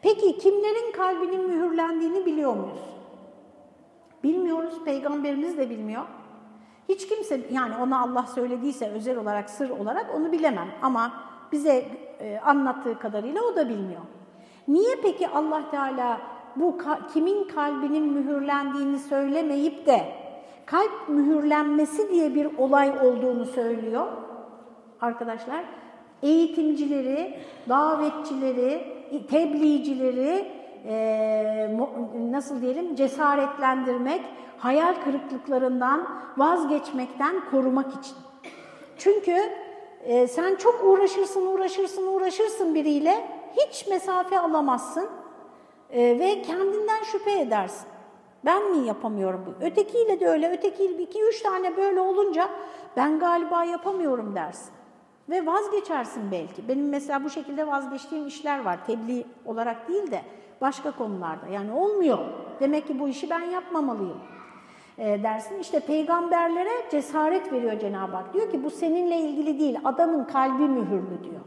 Peki 0.01 0.37
kimlerin 0.37 0.91
kalbinin 0.91 1.47
mühürlendiğini 1.47 2.25
biliyor 2.25 2.53
muyuz? 2.53 2.81
Bilmiyoruz, 4.23 4.83
peygamberimiz 4.85 5.57
de 5.57 5.69
bilmiyor. 5.69 6.03
Hiç 6.89 7.07
kimse 7.07 7.41
yani 7.51 7.75
ona 7.81 8.01
Allah 8.01 8.23
söylediyse 8.23 8.89
özel 8.89 9.17
olarak, 9.17 9.49
sır 9.49 9.69
olarak 9.69 10.15
onu 10.15 10.31
bilemem. 10.31 10.67
Ama 10.81 11.13
bize 11.51 11.85
e, 12.19 12.39
anlattığı 12.39 12.99
kadarıyla 12.99 13.41
o 13.41 13.55
da 13.55 13.69
bilmiyor. 13.69 14.01
Niye 14.67 14.95
peki 15.03 15.27
Allah 15.29 15.69
Teala 15.71 16.21
bu 16.55 16.77
kimin 17.13 17.47
kalbinin 17.47 18.03
mühürlendiğini 18.03 18.99
söylemeyip 18.99 19.85
de 19.85 20.01
kalp 20.65 21.09
mühürlenmesi 21.09 22.09
diye 22.09 22.35
bir 22.35 22.57
olay 22.57 22.89
olduğunu 22.89 23.45
söylüyor 23.45 24.07
arkadaşlar. 25.01 25.63
Eğitimcileri, 26.23 27.39
davetçileri, 27.69 28.87
tebliğcileri 29.29 30.51
e, 30.87 31.77
nasıl 32.31 32.61
diyelim 32.61 32.95
cesaretlendirmek, 32.95 34.21
hayal 34.57 34.95
kırıklıklarından 35.03 36.07
vazgeçmekten 36.37 37.35
korumak 37.51 37.87
için. 37.87 38.15
Çünkü 38.97 39.35
e, 40.03 40.27
sen 40.27 40.55
çok 40.55 40.83
uğraşırsın, 40.83 41.47
uğraşırsın, 41.47 42.07
uğraşırsın 42.07 42.75
biriyle 42.75 43.27
hiç 43.57 43.87
mesafe 43.87 44.39
alamazsın 44.39 45.09
e, 45.91 46.19
ve 46.19 46.41
kendinden 46.41 47.03
şüphe 47.03 47.39
edersin. 47.39 47.87
Ben 48.45 48.71
mi 48.71 48.87
yapamıyorum 48.87 49.45
bu? 49.45 49.65
Ötekiyle 49.65 50.19
de 50.19 50.27
öyle, 50.27 50.51
ötekiyle 50.51 51.03
iki 51.03 51.23
üç 51.23 51.41
tane 51.41 51.77
böyle 51.77 52.01
olunca 52.01 52.49
ben 52.97 53.19
galiba 53.19 53.63
yapamıyorum 53.63 54.35
dersin. 54.35 54.73
Ve 55.29 55.45
vazgeçersin 55.45 56.31
belki. 56.31 56.67
Benim 56.67 56.89
mesela 56.89 57.23
bu 57.23 57.29
şekilde 57.29 57.67
vazgeçtiğim 57.67 58.27
işler 58.27 58.65
var. 58.65 58.85
Tebliğ 58.85 59.25
olarak 59.45 59.87
değil 59.89 60.11
de 60.11 60.21
başka 60.61 60.91
konularda. 60.91 61.47
Yani 61.47 61.71
olmuyor. 61.71 62.17
Demek 62.59 62.87
ki 62.87 62.99
bu 62.99 63.07
işi 63.07 63.29
ben 63.29 63.41
yapmamalıyım 63.41 64.17
e, 64.97 65.23
dersin. 65.23 65.59
İşte 65.59 65.79
peygamberlere 65.79 66.89
cesaret 66.91 67.53
veriyor 67.53 67.79
Cenab-ı 67.79 68.15
Hak. 68.15 68.33
Diyor 68.33 68.51
ki 68.51 68.63
bu 68.63 68.69
seninle 68.69 69.17
ilgili 69.17 69.59
değil, 69.59 69.79
adamın 69.83 70.23
kalbi 70.23 70.63
mühürlü 70.63 71.23
diyor. 71.23 71.41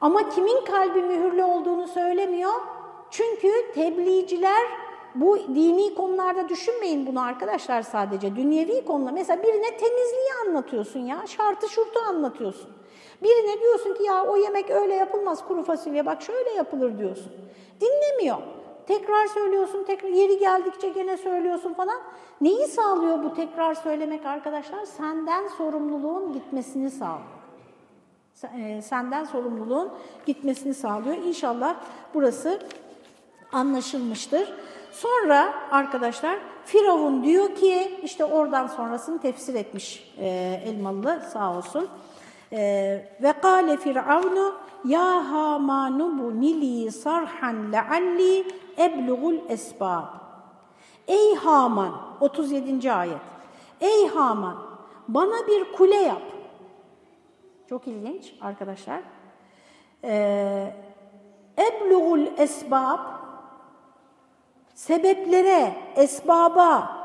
Ama 0.00 0.28
kimin 0.28 0.64
kalbi 0.64 1.02
mühürlü 1.02 1.44
olduğunu 1.44 1.86
söylemiyor. 1.86 2.52
Çünkü 3.12 3.72
tebliğciler 3.74 4.66
bu 5.14 5.38
dini 5.38 5.94
konularda 5.94 6.48
düşünmeyin 6.48 7.06
bunu 7.06 7.22
arkadaşlar 7.22 7.82
sadece. 7.82 8.36
Dünyevi 8.36 8.84
konular. 8.84 9.12
Mesela 9.12 9.42
birine 9.42 9.76
temizliği 9.76 10.32
anlatıyorsun 10.46 11.00
ya, 11.00 11.22
şartı 11.26 11.68
şurtu 11.68 12.00
anlatıyorsun. 12.08 12.70
Birine 13.22 13.60
diyorsun 13.60 13.94
ki 13.94 14.02
ya 14.02 14.24
o 14.24 14.36
yemek 14.36 14.70
öyle 14.70 14.94
yapılmaz 14.94 15.48
kuru 15.48 15.62
fasulye 15.62 16.06
bak 16.06 16.22
şöyle 16.22 16.50
yapılır 16.50 16.98
diyorsun. 16.98 17.32
Dinlemiyor. 17.80 18.38
Tekrar 18.86 19.26
söylüyorsun, 19.26 19.84
tekrar 19.84 20.08
yeri 20.08 20.38
geldikçe 20.38 20.88
gene 20.88 21.16
söylüyorsun 21.16 21.72
falan. 21.72 22.00
Neyi 22.40 22.66
sağlıyor 22.66 23.24
bu 23.24 23.34
tekrar 23.34 23.74
söylemek 23.74 24.26
arkadaşlar? 24.26 24.84
Senden 24.84 25.48
sorumluluğun 25.48 26.32
gitmesini 26.32 26.90
sağlıyor. 26.90 27.42
E, 28.58 28.82
senden 28.82 29.24
sorumluluğun 29.24 29.92
gitmesini 30.26 30.74
sağlıyor. 30.74 31.16
İnşallah 31.16 31.76
burası 32.14 32.58
anlaşılmıştır. 33.52 34.52
Sonra 34.92 35.54
arkadaşlar 35.70 36.38
Firavun 36.64 37.24
diyor 37.24 37.54
ki 37.54 38.00
işte 38.02 38.24
oradan 38.24 38.66
sonrasını 38.66 39.20
tefsir 39.20 39.54
etmiş 39.54 40.14
e, 40.18 40.26
Elmalı 40.66 41.22
sağ 41.32 41.56
olsun. 41.56 41.88
E, 42.52 42.58
ve 43.22 43.32
kâle 43.32 43.76
firavunu 43.76 44.54
ya 44.84 45.32
hamanu 45.32 46.18
bu 46.18 46.40
nili 46.40 46.92
sarhan 46.92 47.72
lealli 47.72 48.44
eblugul 48.78 49.36
esbab. 49.48 50.04
Ey 51.08 51.34
Haman 51.34 51.92
37. 52.20 52.92
ayet. 52.92 53.20
Ey 53.80 54.06
Haman 54.06 54.56
bana 55.08 55.46
bir 55.46 55.72
kule 55.72 55.96
yap. 55.96 56.22
Çok 57.68 57.88
ilginç 57.88 58.34
arkadaşlar. 58.40 59.00
Ee, 60.04 60.76
eblugul 61.58 62.26
esbab 62.38 62.98
sebeplere, 64.81 65.73
esbaba, 65.95 66.97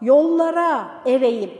yollara 0.00 0.88
ereyim. 1.06 1.50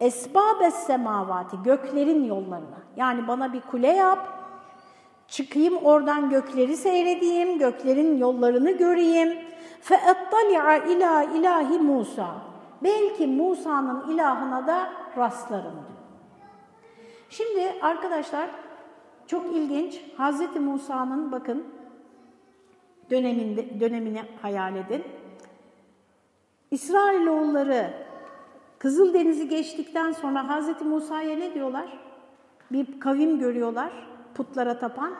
Esbabes 0.00 0.74
semavati, 0.74 1.56
göklerin 1.64 2.24
yollarına. 2.24 2.80
Yani 2.96 3.28
bana 3.28 3.52
bir 3.52 3.60
kule 3.60 3.88
yap, 3.88 4.28
çıkayım 5.28 5.76
oradan 5.76 6.30
gökleri 6.30 6.76
seyredeyim, 6.76 7.58
göklerin 7.58 8.18
yollarını 8.18 8.70
göreyim. 8.70 9.38
فَاَطَّلِعَ 9.82 10.88
ila 10.88 11.22
ilahi 11.22 11.78
Musa. 11.78 12.26
Belki 12.82 13.26
Musa'nın 13.26 14.14
ilahına 14.14 14.66
da 14.66 14.88
rastlarım 15.16 15.72
diyor. 15.72 16.00
Şimdi 17.30 17.74
arkadaşlar 17.82 18.50
çok 19.26 19.46
ilginç. 19.46 20.00
Hz. 20.18 20.56
Musa'nın 20.60 21.32
bakın 21.32 21.66
döneminde, 23.09 23.79
dönemini 23.79 24.21
hayal 24.41 24.75
edin. 24.75 25.03
İsrailoğulları 26.71 27.93
Kızıldeniz'i 28.79 29.49
geçtikten 29.49 30.11
sonra 30.11 30.59
Hz. 30.59 30.81
Musa'ya 30.81 31.37
ne 31.37 31.53
diyorlar? 31.53 31.99
Bir 32.71 32.99
kavim 32.99 33.39
görüyorlar 33.39 33.91
putlara 34.35 34.79
tapan. 34.79 35.15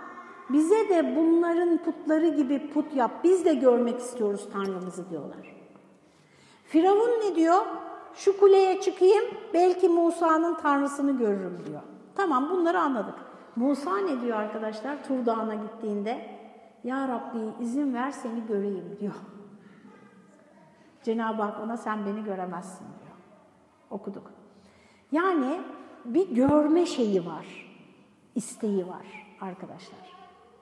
Bize 0.50 0.90
de 0.90 1.16
bunların 1.16 1.78
putları 1.78 2.28
gibi 2.28 2.70
put 2.70 2.96
yap, 2.96 3.12
biz 3.24 3.46
de 3.46 3.54
görmek 3.54 4.00
istiyoruz 4.00 4.50
Tanrımızı 4.54 5.10
diyorlar. 5.10 5.56
Firavun 6.66 7.10
ne 7.10 7.36
diyor? 7.36 7.66
Şu 8.14 8.40
kuleye 8.40 8.82
çıkayım, 8.82 9.26
belki 9.54 9.90
Musa'nın 9.90 10.56
Tanrısını 10.56 11.18
görürüm 11.18 11.62
diyor. 11.68 11.82
Tamam 12.16 12.50
bunları 12.50 12.80
anladık. 12.80 13.16
Musa 13.56 13.98
ne 13.98 14.22
diyor 14.22 14.38
arkadaşlar 14.38 15.04
Tur 15.08 15.26
Dağı'na 15.26 15.56
gittiğinde? 15.56 16.35
Ya 16.86 17.08
Rabbi 17.08 17.64
izin 17.64 17.94
ver 17.94 18.12
seni 18.12 18.48
göreyim 18.48 18.98
diyor. 19.00 19.14
Cenab-ı 21.04 21.42
Hak 21.42 21.64
ona 21.64 21.78
sen 21.78 22.06
beni 22.06 22.24
göremezsin 22.24 22.86
diyor. 22.86 23.16
Okuduk. 23.90 24.32
Yani 25.12 25.62
bir 26.06 26.36
görme 26.36 26.86
şeyi 26.86 27.26
var, 27.26 27.46
isteği 28.36 28.88
var 28.88 29.28
arkadaşlar. 29.42 30.00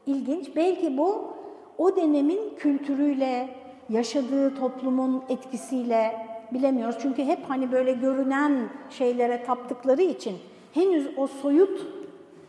İlginç. 0.06 0.56
Belki 0.56 0.98
bu 0.98 1.34
o 1.78 1.96
dönemin 1.96 2.56
kültürüyle, 2.58 3.56
yaşadığı 3.90 4.56
toplumun 4.56 5.24
etkisiyle 5.30 6.28
bilemiyoruz. 6.52 6.98
Çünkü 7.02 7.24
hep 7.24 7.50
hani 7.50 7.72
böyle 7.72 7.92
görünen 7.92 8.70
şeylere 8.90 9.44
taptıkları 9.44 10.02
için 10.02 10.38
henüz 10.74 11.10
o 11.18 11.28
soyut, 11.28 11.88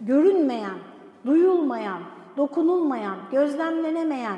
görünmeyen, 0.01 0.79
duyulmayan, 1.27 2.01
dokunulmayan, 2.37 3.17
gözlemlenemeyen, 3.33 4.37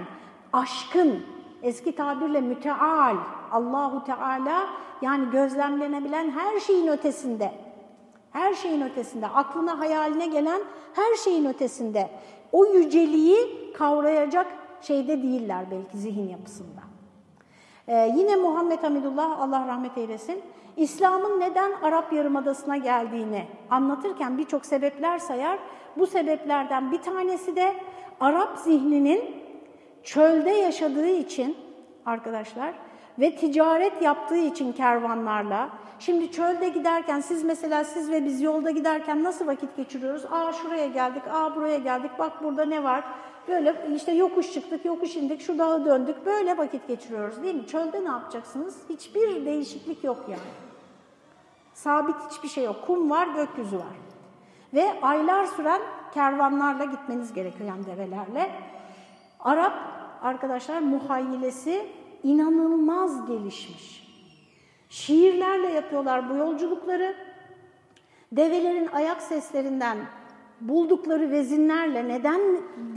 aşkın, 0.53 1.23
eski 1.63 1.95
tabirle 1.95 2.41
müteal, 2.41 3.17
Allahu 3.53 4.05
Teala 4.05 4.67
yani 5.03 5.31
gözlemlenebilen 5.31 6.31
her 6.31 6.61
şeyin 6.61 6.87
ötesinde, 6.87 7.53
her 8.33 8.55
şeyin 8.55 8.81
ötesinde, 8.81 9.27
aklına 9.27 9.79
hayaline 9.79 10.27
gelen 10.27 10.61
her 10.95 11.15
şeyin 11.15 11.45
ötesinde 11.45 12.11
o 12.53 12.67
yüceliği 12.67 13.73
kavrayacak 13.73 14.47
şeyde 14.81 15.23
değiller 15.23 15.65
belki 15.71 15.99
zihin 15.99 16.29
yapısında. 16.29 16.81
Ee, 17.89 18.13
yine 18.17 18.37
Muhammed 18.37 18.83
Hamidullah, 18.83 19.41
Allah 19.41 19.67
rahmet 19.67 19.99
eylesin, 19.99 20.43
İslam'ın 20.77 21.41
neden 21.41 21.73
Arap 21.83 22.13
Yarımadası'na 22.13 22.77
geldiğini 22.77 23.45
anlatırken 23.71 24.39
birçok 24.39 24.67
sebepler 24.67 25.19
sayar. 25.19 25.59
Bu 25.97 26.07
sebeplerden 26.07 26.93
bir 26.93 26.99
tanesi 26.99 27.57
de 27.57 27.75
Arap 28.21 28.59
zihninin 28.59 29.37
çölde 30.03 30.51
yaşadığı 30.51 31.09
için 31.09 31.57
arkadaşlar 32.07 32.75
ve 33.19 33.37
ticaret 33.37 34.03
yaptığı 34.03 34.37
için 34.37 34.73
kervanlarla, 34.73 35.71
Şimdi 35.99 36.33
çölde 36.33 36.69
giderken 36.69 37.21
siz 37.21 37.45
mesela 37.45 37.85
siz 37.85 38.11
ve 38.11 38.25
biz 38.25 38.43
yolda 38.43 38.71
giderken 38.71 39.25
nasıl 39.25 39.47
vakit 39.47 39.77
geçiriyoruz? 39.77 40.25
Aa 40.31 40.53
şuraya 40.53 40.87
geldik, 40.87 41.23
aa 41.33 41.57
buraya 41.57 41.79
geldik, 41.79 42.11
bak 42.19 42.45
burada 42.45 42.65
ne 42.65 42.85
var? 42.85 43.05
Böyle 43.49 43.75
işte 43.97 44.13
yokuş 44.13 44.53
çıktık, 44.53 44.85
yokuş 44.85 45.17
indik, 45.17 45.41
şu 45.41 45.59
dağı 45.59 45.85
döndük. 45.85 46.27
Böyle 46.27 46.59
vakit 46.59 46.89
geçiriyoruz 46.89 47.43
değil 47.43 47.55
mi? 47.55 47.67
Çölde 47.67 48.05
ne 48.05 48.09
yapacaksınız? 48.09 48.77
Hiçbir 48.89 49.47
değişiklik 49.47 50.05
yok 50.05 50.25
yani. 50.29 50.41
Sabit 51.75 52.17
hiçbir 52.31 52.49
şey 52.49 52.65
yok. 52.65 52.77
Kum 52.87 53.11
var, 53.11 53.27
gökyüzü 53.27 53.77
var. 53.77 53.97
Ve 54.75 55.01
aylar 55.03 55.47
süren 55.47 55.81
kervanlarla 56.15 56.85
gitmeniz 56.85 57.33
gerekiyor 57.33 57.69
yani 57.69 57.87
develerle. 57.87 58.51
Arap 59.41 59.73
arkadaşlar 60.23 60.79
muhayyilesi 60.79 61.87
inanılmaz 62.23 63.27
gelişmiş. 63.27 64.07
Şiirlerle 64.89 65.69
yapıyorlar 65.69 66.31
bu 66.31 66.35
yolculukları. 66.35 67.15
Develerin 68.33 68.89
ayak 68.93 69.23
seslerinden 69.23 69.97
buldukları 70.61 71.31
vezinlerle 71.31 72.09
neden 72.09 72.41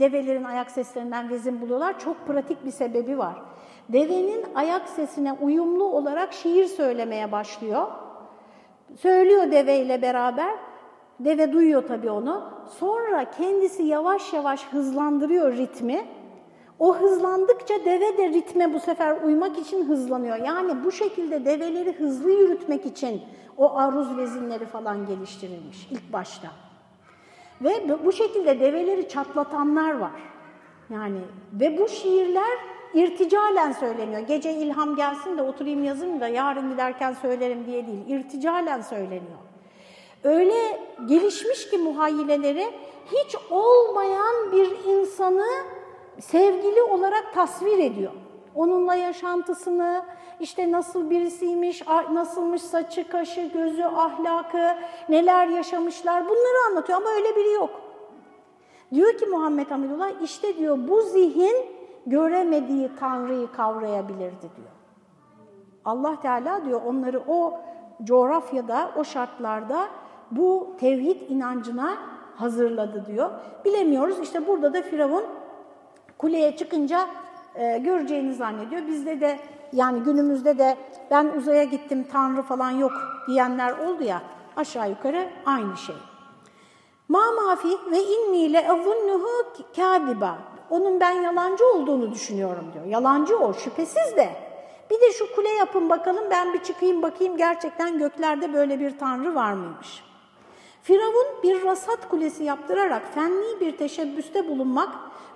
develerin 0.00 0.44
ayak 0.44 0.70
seslerinden 0.70 1.30
vezin 1.30 1.60
buluyorlar? 1.60 1.98
Çok 1.98 2.26
pratik 2.26 2.64
bir 2.64 2.70
sebebi 2.70 3.18
var. 3.18 3.42
Devenin 3.88 4.44
ayak 4.54 4.88
sesine 4.88 5.32
uyumlu 5.32 5.84
olarak 5.84 6.32
şiir 6.32 6.66
söylemeye 6.66 7.32
başlıyor. 7.32 7.86
Söylüyor 8.96 9.50
deveyle 9.50 10.02
beraber. 10.02 10.69
Deve 11.24 11.52
duyuyor 11.52 11.88
tabii 11.88 12.10
onu. 12.10 12.42
Sonra 12.78 13.30
kendisi 13.30 13.82
yavaş 13.82 14.32
yavaş 14.32 14.66
hızlandırıyor 14.66 15.52
ritmi. 15.52 16.04
O 16.78 16.96
hızlandıkça 16.96 17.74
deve 17.84 18.18
de 18.18 18.28
ritme 18.28 18.74
bu 18.74 18.80
sefer 18.80 19.22
uymak 19.22 19.58
için 19.58 19.88
hızlanıyor. 19.88 20.36
Yani 20.36 20.84
bu 20.84 20.92
şekilde 20.92 21.44
develeri 21.44 21.92
hızlı 21.92 22.30
yürütmek 22.30 22.86
için 22.86 23.22
o 23.56 23.76
aruz 23.76 24.16
vezinleri 24.16 24.66
falan 24.66 25.06
geliştirilmiş 25.06 25.88
ilk 25.90 26.12
başta. 26.12 26.48
Ve 27.60 27.70
bu 28.04 28.12
şekilde 28.12 28.60
develeri 28.60 29.08
çatlatanlar 29.08 29.98
var. 29.98 30.22
Yani 30.90 31.18
ve 31.52 31.78
bu 31.78 31.88
şiirler 31.88 32.58
irticalen 32.94 33.72
söyleniyor. 33.72 34.20
Gece 34.20 34.52
ilham 34.52 34.96
gelsin 34.96 35.38
de 35.38 35.42
oturayım 35.42 35.84
yazayım 35.84 36.20
da 36.20 36.28
yarın 36.28 36.70
giderken 36.70 37.12
söylerim 37.12 37.66
diye 37.66 37.86
değil. 37.86 38.08
İrticalen 38.08 38.80
söyleniyor. 38.80 39.49
Öyle 40.24 40.80
gelişmiş 41.06 41.70
ki 41.70 41.78
muhayyileleri 41.78 42.70
hiç 43.06 43.36
olmayan 43.50 44.52
bir 44.52 44.84
insanı 44.84 45.46
sevgili 46.20 46.82
olarak 46.82 47.34
tasvir 47.34 47.78
ediyor. 47.78 48.12
Onunla 48.54 48.94
yaşantısını, 48.94 50.04
işte 50.40 50.72
nasıl 50.72 51.10
birisiymiş, 51.10 51.82
nasılmış 52.12 52.62
saçı, 52.62 53.08
kaşı, 53.08 53.40
gözü, 53.40 53.84
ahlakı, 53.84 54.76
neler 55.08 55.46
yaşamışlar 55.46 56.24
bunları 56.24 56.66
anlatıyor 56.70 56.98
ama 57.00 57.10
öyle 57.10 57.36
biri 57.36 57.52
yok. 57.52 57.70
Diyor 58.94 59.12
ki 59.18 59.26
Muhammed 59.26 59.70
Hamidullah 59.70 60.10
işte 60.22 60.56
diyor 60.56 60.78
bu 60.88 61.02
zihin 61.02 61.56
göremediği 62.06 62.90
Tanrı'yı 63.00 63.52
kavrayabilirdi 63.52 64.40
diyor. 64.40 64.70
Allah 65.84 66.20
Teala 66.20 66.64
diyor 66.64 66.80
onları 66.86 67.22
o 67.28 67.58
coğrafyada, 68.04 68.90
o 68.96 69.04
şartlarda 69.04 69.88
bu 70.30 70.76
tevhid 70.80 71.30
inancına 71.30 71.96
hazırladı 72.36 73.06
diyor. 73.06 73.30
Bilemiyoruz 73.64 74.18
işte 74.22 74.46
burada 74.46 74.74
da 74.74 74.82
Firavun 74.82 75.24
kuleye 76.18 76.56
çıkınca 76.56 77.06
e, 77.54 77.78
göreceğini 77.78 78.34
zannediyor. 78.34 78.86
Bizde 78.86 79.20
de 79.20 79.38
yani 79.72 80.00
günümüzde 80.00 80.58
de 80.58 80.76
ben 81.10 81.32
uzaya 81.36 81.64
gittim 81.64 82.06
tanrı 82.12 82.42
falan 82.42 82.70
yok 82.70 82.92
diyenler 83.28 83.72
oldu 83.72 84.04
ya 84.04 84.22
aşağı 84.56 84.90
yukarı 84.90 85.28
aynı 85.46 85.76
şey. 85.76 85.96
Ma 87.08 87.20
mafi 87.32 87.68
ve 87.90 88.02
inni 88.02 88.52
le 88.52 88.70
azunnuhu 88.70 89.28
kâdiba. 89.76 90.38
Onun 90.70 91.00
ben 91.00 91.10
yalancı 91.10 91.64
olduğunu 91.66 92.12
düşünüyorum 92.12 92.64
diyor. 92.74 92.84
Yalancı 92.84 93.38
o 93.38 93.54
şüphesiz 93.54 94.16
de. 94.16 94.30
Bir 94.90 95.00
de 95.00 95.12
şu 95.12 95.34
kule 95.34 95.48
yapın 95.48 95.88
bakalım 95.88 96.24
ben 96.30 96.52
bir 96.54 96.62
çıkayım 96.62 97.02
bakayım 97.02 97.36
gerçekten 97.36 97.98
göklerde 97.98 98.52
böyle 98.52 98.80
bir 98.80 98.98
tanrı 98.98 99.34
var 99.34 99.52
mıymış? 99.52 100.09
Firavun 100.82 101.42
bir 101.42 101.64
rasat 101.64 102.08
kulesi 102.08 102.44
yaptırarak 102.44 103.02
fenli 103.14 103.60
bir 103.60 103.76
teşebbüste 103.76 104.48
bulunmak 104.48 104.88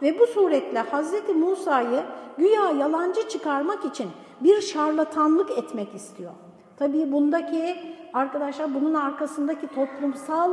ve 0.03 0.19
bu 0.19 0.27
suretle 0.27 0.79
Hazreti 0.79 1.33
Musa'yı 1.33 2.03
güya 2.39 2.71
yalancı 2.71 3.29
çıkarmak 3.29 3.85
için 3.85 4.11
bir 4.41 4.61
şarlatanlık 4.61 5.59
etmek 5.59 5.95
istiyor. 5.95 6.33
Tabii 6.77 7.13
bundaki 7.13 7.77
arkadaşlar 8.13 8.75
bunun 8.75 8.95
arkasındaki 8.95 9.67
toplumsal 9.67 10.51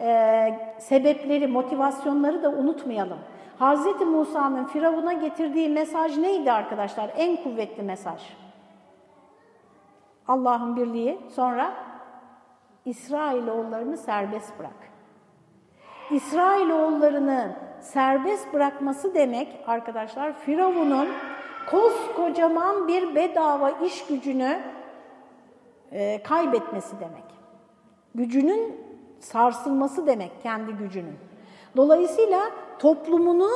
e, 0.00 0.76
sebepleri, 0.78 1.46
motivasyonları 1.46 2.42
da 2.42 2.50
unutmayalım. 2.50 3.18
Hazreti 3.58 4.04
Musa'nın 4.04 4.64
Firavun'a 4.64 5.12
getirdiği 5.12 5.68
mesaj 5.68 6.18
neydi 6.18 6.52
arkadaşlar? 6.52 7.10
En 7.16 7.36
kuvvetli 7.36 7.82
mesaj. 7.82 8.20
Allah'ın 10.28 10.76
birliği. 10.76 11.20
Sonra 11.34 11.74
İsrailoğullarını 12.84 13.96
serbest 13.96 14.58
bırak. 14.58 14.90
İsrailoğullarını 16.10 17.56
serbest 17.80 18.52
bırakması 18.52 19.14
demek 19.14 19.64
arkadaşlar 19.66 20.38
Firavun'un 20.38 21.08
koskocaman 21.70 22.88
bir 22.88 23.14
bedava 23.14 23.70
iş 23.70 24.06
gücünü 24.06 24.60
e, 25.92 26.22
kaybetmesi 26.22 27.00
demek. 27.00 27.24
Gücünün 28.14 28.80
sarsılması 29.20 30.06
demek 30.06 30.42
kendi 30.42 30.72
gücünün. 30.72 31.18
Dolayısıyla 31.76 32.40
toplumunu 32.78 33.50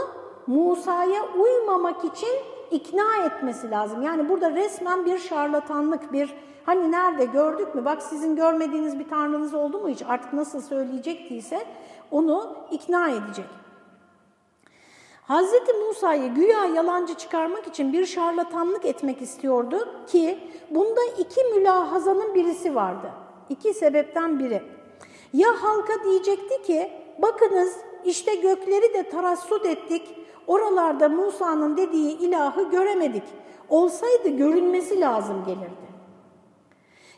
Musa'ya 0.47 1.22
uymamak 1.39 2.05
için 2.05 2.31
ikna 2.70 3.25
etmesi 3.27 3.70
lazım. 3.70 4.03
Yani 4.03 4.29
burada 4.29 4.51
resmen 4.51 5.07
bir 5.07 5.18
şarlatanlık, 5.18 6.12
bir 6.12 6.35
hani 6.67 6.93
nerede 6.93 7.25
gördük 7.25 7.75
mü? 7.75 7.85
Bak 7.85 8.03
sizin 8.03 8.37
görmediğiniz 8.37 8.99
bir 8.99 9.09
tanrınız 9.09 9.55
oldu 9.55 9.79
mu 9.79 9.89
hiç? 9.89 10.03
Artık 10.09 10.33
nasıl 10.33 10.61
söyleyecektiyse 10.61 11.65
onu 12.11 12.57
ikna 12.71 13.09
edecek. 13.09 13.47
Hazreti 15.23 15.73
Musa'yı 15.73 16.35
güya 16.35 16.65
yalancı 16.65 17.15
çıkarmak 17.15 17.67
için 17.67 17.93
bir 17.93 18.07
şarlatanlık 18.07 18.85
etmek 18.85 19.23
istiyordu 19.23 19.89
ki 20.07 20.39
bunda 20.71 21.01
iki 21.19 21.45
mülahazanın 21.45 22.35
birisi 22.35 22.75
vardı. 22.75 23.11
İki 23.49 23.75
sebepten 23.75 24.39
biri. 24.39 24.62
Ya 25.33 25.49
halka 25.62 26.05
diyecekti 26.05 26.62
ki 26.62 26.93
bakınız 27.19 27.77
işte 28.05 28.35
gökleri 28.35 28.95
de 28.95 29.09
tarassut 29.11 29.67
ettik, 29.67 30.17
oralarda 30.47 31.09
Musa'nın 31.09 31.77
dediği 31.77 32.19
ilahı 32.19 32.71
göremedik. 32.71 33.25
Olsaydı 33.69 34.29
görünmesi 34.29 35.01
lazım 35.01 35.45
gelirdi. 35.47 35.93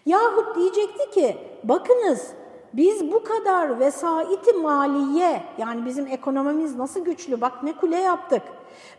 Yahut 0.07 0.57
diyecekti 0.57 1.11
ki 1.11 1.37
bakınız 1.65 2.31
biz 2.73 3.13
bu 3.13 3.25
kadar 3.25 3.81
vesait 3.81 4.55
maliye 4.63 5.43
yani 5.59 5.87
bizim 5.87 6.07
ekonomimiz 6.07 6.77
nasıl 6.77 7.05
güçlü 7.05 7.41
bak 7.41 7.63
ne 7.63 7.73
kule 7.73 7.97
yaptık 7.97 8.43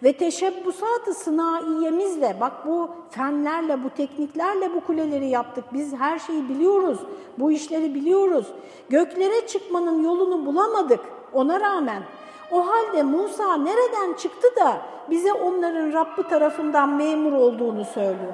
ve 0.04 0.14
teşebbusat-ı 0.14 1.14
sınaiyemizle 1.14 2.38
bak 2.42 2.54
bu 2.68 2.90
fenlerle 3.10 3.84
bu 3.84 3.90
tekniklerle 3.90 4.74
bu 4.74 4.82
kuleleri 4.82 5.28
yaptık 5.28 5.64
biz 5.74 5.94
her 5.94 6.20
şeyi 6.20 6.50
biliyoruz 6.50 7.00
bu 7.40 7.52
işleri 7.52 7.96
biliyoruz 7.96 8.48
göklere 8.90 9.48
çıkmanın 9.48 10.04
yolunu 10.04 10.46
bulamadık 10.46 11.00
ona 11.34 11.60
rağmen. 11.60 12.04
O 12.52 12.68
halde 12.68 13.04
Musa 13.04 13.58
nereden 13.58 14.14
çıktı 14.14 14.48
da 14.56 14.82
bize 15.10 15.34
onların 15.34 15.94
Rabbi 15.94 16.24
tarafından 16.24 16.90
memur 16.90 17.34
olduğunu 17.34 17.86
söylüyor 17.86 18.34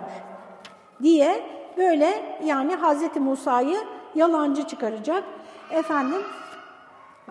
diye 1.04 1.44
böyle 1.78 2.38
yani 2.46 2.76
Hazreti 2.76 3.20
Musa'yı 3.20 3.78
yalancı 4.16 4.64
çıkaracak. 4.64 5.24
Efendim 5.72 6.22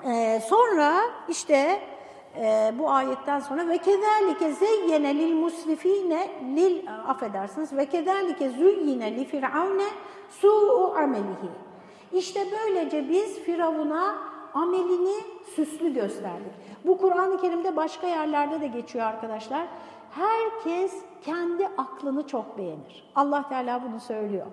e, 0.05 0.41
sonra 0.41 0.95
işte 1.29 1.83
e, 2.37 2.73
bu 2.79 2.91
ayetten 2.91 3.41
sonra 3.41 3.69
ve 3.69 3.79
kezalike 3.79 4.53
zeyyene 4.53 5.15
lil 5.15 5.35
musrifine 5.35 6.31
lil 6.57 6.83
affedersiniz 7.09 7.77
ve 7.77 7.87
kezalike 7.87 8.51
zuyyine 8.51 9.17
li 9.17 9.25
firavne 9.25 9.87
su'u 10.41 10.95
amelihi. 10.97 11.51
İşte 12.13 12.41
böylece 12.53 13.09
biz 13.09 13.41
Firavun'a 13.41 14.19
amelini 14.55 15.15
süslü 15.57 15.95
gösterdik. 15.95 16.53
Bu 16.85 16.99
Kur'an-ı 16.99 17.41
Kerim'de 17.41 17.77
başka 17.77 18.07
yerlerde 18.07 18.61
de 18.61 18.67
geçiyor 18.67 19.07
arkadaşlar. 19.07 19.67
Herkes 20.15 20.93
kendi 21.25 21.67
aklını 21.79 22.27
çok 22.27 22.59
beğenir. 22.59 23.13
Allah 23.15 23.49
Teala 23.49 23.83
bunu 23.89 24.01
söylüyor. 24.01 24.47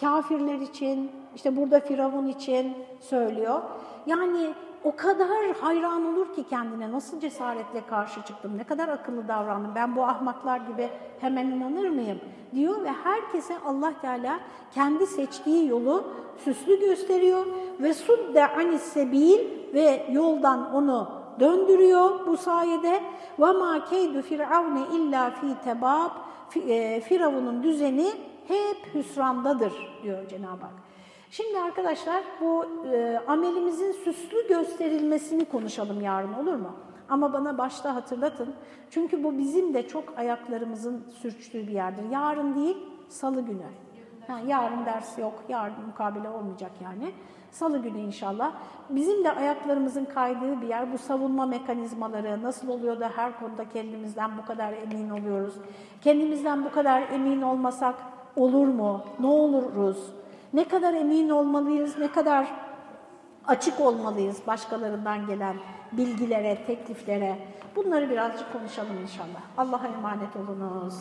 Kafirler 0.00 0.54
için, 0.54 1.12
işte 1.34 1.56
burada 1.56 1.80
Firavun 1.80 2.26
için 2.26 2.76
söylüyor. 3.00 3.62
Yani 4.06 4.54
o 4.84 4.96
kadar 4.96 5.56
hayran 5.60 6.06
olur 6.06 6.34
ki 6.34 6.44
kendine 6.50 6.92
nasıl 6.92 7.20
cesaretle 7.20 7.86
karşı 7.86 8.22
çıktım, 8.22 8.58
ne 8.58 8.64
kadar 8.64 8.88
akıllı 8.88 9.28
davrandım, 9.28 9.72
ben 9.74 9.96
bu 9.96 10.04
ahmaklar 10.04 10.58
gibi 10.58 10.88
hemen 11.20 11.46
inanır 11.46 11.88
mıyım 11.88 12.20
diyor 12.54 12.84
ve 12.84 12.92
herkese 13.04 13.54
Allah 13.66 13.92
Teala 14.00 14.40
kendi 14.74 15.06
seçtiği 15.06 15.68
yolu 15.68 16.04
süslü 16.44 16.80
gösteriyor 16.80 17.46
ve 17.80 17.94
sudde 17.94 18.48
anis 18.48 18.82
sebil 18.82 19.38
ve 19.74 20.06
yoldan 20.12 20.74
onu 20.74 21.17
döndürüyor 21.40 22.26
bu 22.26 22.36
sayede. 22.36 23.02
Ve 23.38 23.52
ma 23.52 23.84
keydu 23.84 24.22
firavne 24.22 24.80
illa 24.92 25.30
fi 25.30 25.46
tebab. 25.64 26.10
Firavun'un 27.02 27.62
düzeni 27.62 28.12
hep 28.48 28.94
hüsrandadır 28.94 29.72
diyor 30.02 30.28
Cenab-ı 30.28 30.62
Hak. 30.62 30.72
Şimdi 31.30 31.58
arkadaşlar 31.58 32.22
bu 32.40 32.66
e, 32.92 33.20
amelimizin 33.26 33.92
süslü 33.92 34.48
gösterilmesini 34.48 35.44
konuşalım 35.44 36.00
yarın 36.00 36.32
olur 36.32 36.54
mu? 36.54 36.72
Ama 37.08 37.32
bana 37.32 37.58
başta 37.58 37.94
hatırlatın. 37.94 38.54
Çünkü 38.90 39.24
bu 39.24 39.38
bizim 39.38 39.74
de 39.74 39.88
çok 39.88 40.18
ayaklarımızın 40.18 41.04
sürçtüğü 41.22 41.66
bir 41.66 41.72
yerdir. 41.72 42.10
Yarın 42.10 42.54
değil, 42.54 42.76
salı 43.08 43.40
günü. 43.40 43.66
Ha, 44.26 44.38
yarın 44.46 44.86
ders 44.86 45.18
yok, 45.18 45.34
yarın 45.48 45.86
mukabele 45.86 46.28
olmayacak 46.28 46.70
yani. 46.82 47.12
Salı 47.58 47.78
günü 47.78 47.98
inşallah. 47.98 48.52
Bizim 48.90 49.24
de 49.24 49.32
ayaklarımızın 49.32 50.04
kaydığı 50.04 50.60
bir 50.60 50.68
yer. 50.68 50.92
Bu 50.92 50.98
savunma 50.98 51.46
mekanizmaları 51.46 52.42
nasıl 52.42 52.68
oluyor 52.68 53.00
da 53.00 53.10
her 53.16 53.40
konuda 53.40 53.68
kendimizden 53.68 54.38
bu 54.38 54.46
kadar 54.46 54.72
emin 54.72 55.10
oluyoruz? 55.10 55.54
Kendimizden 56.00 56.64
bu 56.64 56.70
kadar 56.70 57.02
emin 57.12 57.42
olmasak 57.42 57.94
olur 58.36 58.66
mu? 58.66 59.04
Ne 59.20 59.26
oluruz? 59.26 60.12
Ne 60.52 60.68
kadar 60.68 60.94
emin 60.94 61.28
olmalıyız? 61.28 61.98
Ne 61.98 62.08
kadar 62.08 62.46
açık 63.46 63.80
olmalıyız 63.80 64.42
başkalarından 64.46 65.26
gelen 65.26 65.56
bilgilere, 65.92 66.64
tekliflere? 66.66 67.38
Bunları 67.76 68.10
birazcık 68.10 68.52
konuşalım 68.52 68.98
inşallah. 69.02 69.42
Allah'a 69.56 69.86
emanet 69.86 70.36
olunuz. 70.36 70.94